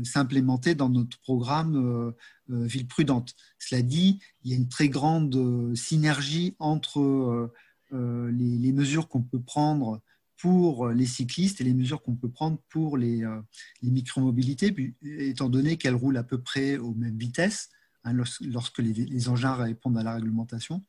s'implémenter 0.05 0.77
dans 0.77 0.89
notre 0.89 1.19
programme 1.19 2.15
Ville 2.49 2.87
Prudente. 2.87 3.35
Cela 3.59 3.83
dit, 3.83 4.21
il 4.45 4.53
y 4.53 4.55
a 4.55 4.57
une 4.57 4.69
très 4.69 4.89
grande 4.89 5.75
synergie 5.75 6.55
entre 6.61 7.51
euh, 7.95 8.31
les, 8.33 8.73
mesures 8.73 9.09
qu'on 9.09 9.23
peut 9.23 9.41
prendre 9.41 10.01
pour 10.37 10.89
les 10.89 11.07
cyclistes 11.07 11.61
et 11.61 11.65
les 11.65 11.75
mesures 11.75 12.03
qu'on 12.03 12.17
peut 12.17 12.29
prendre 12.29 12.59
pour 12.69 12.97
les, 12.97 13.25
euh, 13.25 13.41
les 13.83 13.91
micromobilités, 13.91 14.75
étant 15.03 15.49
donné 15.49 15.77
qu'elles 15.77 15.95
roulent 15.95 16.17
à 16.17 16.25
peu 16.25 16.41
près 16.41 16.77
aux 16.77 16.93
mêmes 16.95 17.17
vitesses 17.17 17.71
hein, 18.03 18.13
lorsque 18.41 18.79
les, 18.79 19.29
engins 19.29 19.55
répondent 19.55 19.99
à 19.99 20.03
la 20.03 20.15
réglementation. 20.15 20.83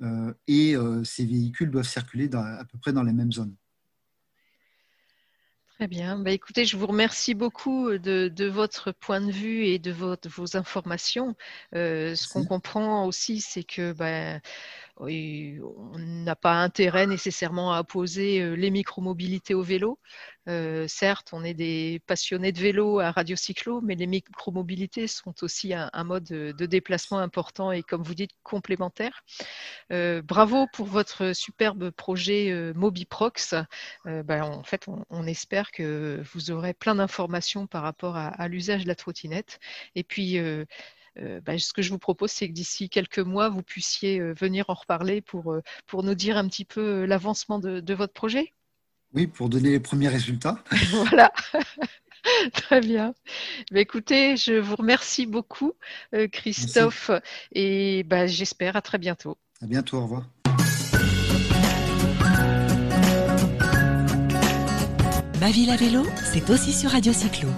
Euh, 0.00 0.32
et 0.46 0.74
ces 1.04 1.26
véhicules 1.26 1.70
doivent 1.70 1.88
circuler 1.88 2.30
à 2.34 2.64
peu 2.64 2.78
près 2.78 2.92
dans 2.92 3.02
les 3.02 3.12
mêmes 3.12 3.32
zones. 3.32 3.54
Très 5.76 5.86
bien. 5.86 6.18
Bah, 6.18 6.32
écoutez, 6.32 6.64
je 6.64 6.76
vous 6.76 6.88
remercie 6.88 7.34
beaucoup 7.34 7.96
de, 7.98 8.48
votre 8.48 8.90
point 8.90 9.20
de 9.20 9.30
vue 9.30 9.64
et 9.64 9.78
de 9.78 9.92
vos 9.92 10.56
informations. 10.56 11.36
ce 11.72 12.32
qu'on 12.32 12.44
comprend 12.44 13.06
aussi, 13.06 13.40
c'est 13.40 13.64
que 13.64 13.92
bah, 13.92 14.40
on 15.00 15.98
n'a 15.98 16.36
pas 16.36 16.54
intérêt 16.54 17.06
nécessairement 17.06 17.72
à 17.72 17.80
opposer 17.80 18.40
euh, 18.40 18.54
les 18.54 18.70
micromobilités 18.70 19.54
au 19.54 19.62
vélo. 19.62 19.98
Euh, 20.48 20.86
certes, 20.88 21.28
on 21.32 21.44
est 21.44 21.54
des 21.54 22.00
passionnés 22.06 22.52
de 22.52 22.58
vélo 22.58 22.98
à 23.00 23.10
Radio 23.10 23.36
Cyclo, 23.36 23.80
mais 23.80 23.94
les 23.94 24.06
micromobilités 24.06 25.06
sont 25.06 25.34
aussi 25.42 25.74
un, 25.74 26.04
mode 26.04 26.24
de, 26.24 26.66
déplacement 26.66 27.18
important 27.18 27.70
et, 27.70 27.82
comme 27.82 28.02
vous 28.02 28.14
dites, 28.14 28.32
complémentaire. 28.42 29.24
Euh, 29.92 30.22
bravo 30.22 30.66
pour 30.72 30.86
votre 30.86 31.34
superbe 31.34 31.90
projet 31.90 32.72
Mobiprox. 32.74 33.54
Ben, 34.04 34.42
en 34.42 34.62
fait, 34.62 34.86
on, 35.10 35.26
espère 35.26 35.70
que 35.70 36.22
vous 36.32 36.50
aurez 36.50 36.72
plein 36.72 36.94
d'informations 36.94 37.66
par 37.66 37.82
rapport 37.82 38.16
à, 38.16 38.28
à 38.28 38.48
l'usage 38.48 38.84
de 38.84 38.88
la 38.88 38.94
trottinette. 38.94 39.60
Et 39.94 40.02
puis, 40.02 40.38
euh, 41.20 41.40
bah, 41.44 41.58
ce 41.58 41.72
que 41.72 41.82
je 41.82 41.90
vous 41.90 41.98
propose, 41.98 42.30
c'est 42.30 42.48
que 42.48 42.52
d'ici 42.52 42.88
quelques 42.88 43.18
mois, 43.18 43.48
vous 43.48 43.62
puissiez 43.62 44.20
euh, 44.20 44.32
venir 44.32 44.66
en 44.68 44.74
reparler 44.74 45.20
pour, 45.20 45.52
euh, 45.52 45.62
pour 45.86 46.02
nous 46.02 46.14
dire 46.14 46.36
un 46.36 46.46
petit 46.48 46.64
peu 46.64 47.04
l'avancement 47.04 47.58
de, 47.58 47.94
votre 47.94 48.12
projet. 48.12 48.52
Oui, 49.14 49.26
pour 49.26 49.48
donner 49.48 49.70
les 49.70 49.80
premiers 49.80 50.08
résultats. 50.08 50.62
voilà. 50.90 51.32
Très 52.52 52.80
bien. 52.80 53.14
Bah, 53.70 53.80
écoutez, 53.80 54.36
je 54.36 54.54
vous 54.54 54.76
remercie 54.76 55.26
beaucoup, 55.26 55.72
Christophe, 56.32 57.10
et 57.52 58.02
bah, 58.04 58.26
j'espère 58.26 58.76
à 58.76 58.82
très 58.82 58.98
bientôt. 58.98 59.38
À 59.62 59.66
bientôt, 59.66 59.98
au 59.98 60.02
revoir. 60.02 60.26
Ma 65.40 65.50
ville 65.50 65.70
à 65.70 65.76
vélo, 65.76 66.04
c'est 66.32 66.50
aussi 66.50 66.72
sur 66.72 66.90
Radio 66.90 67.12
Cyclo. 67.12 67.48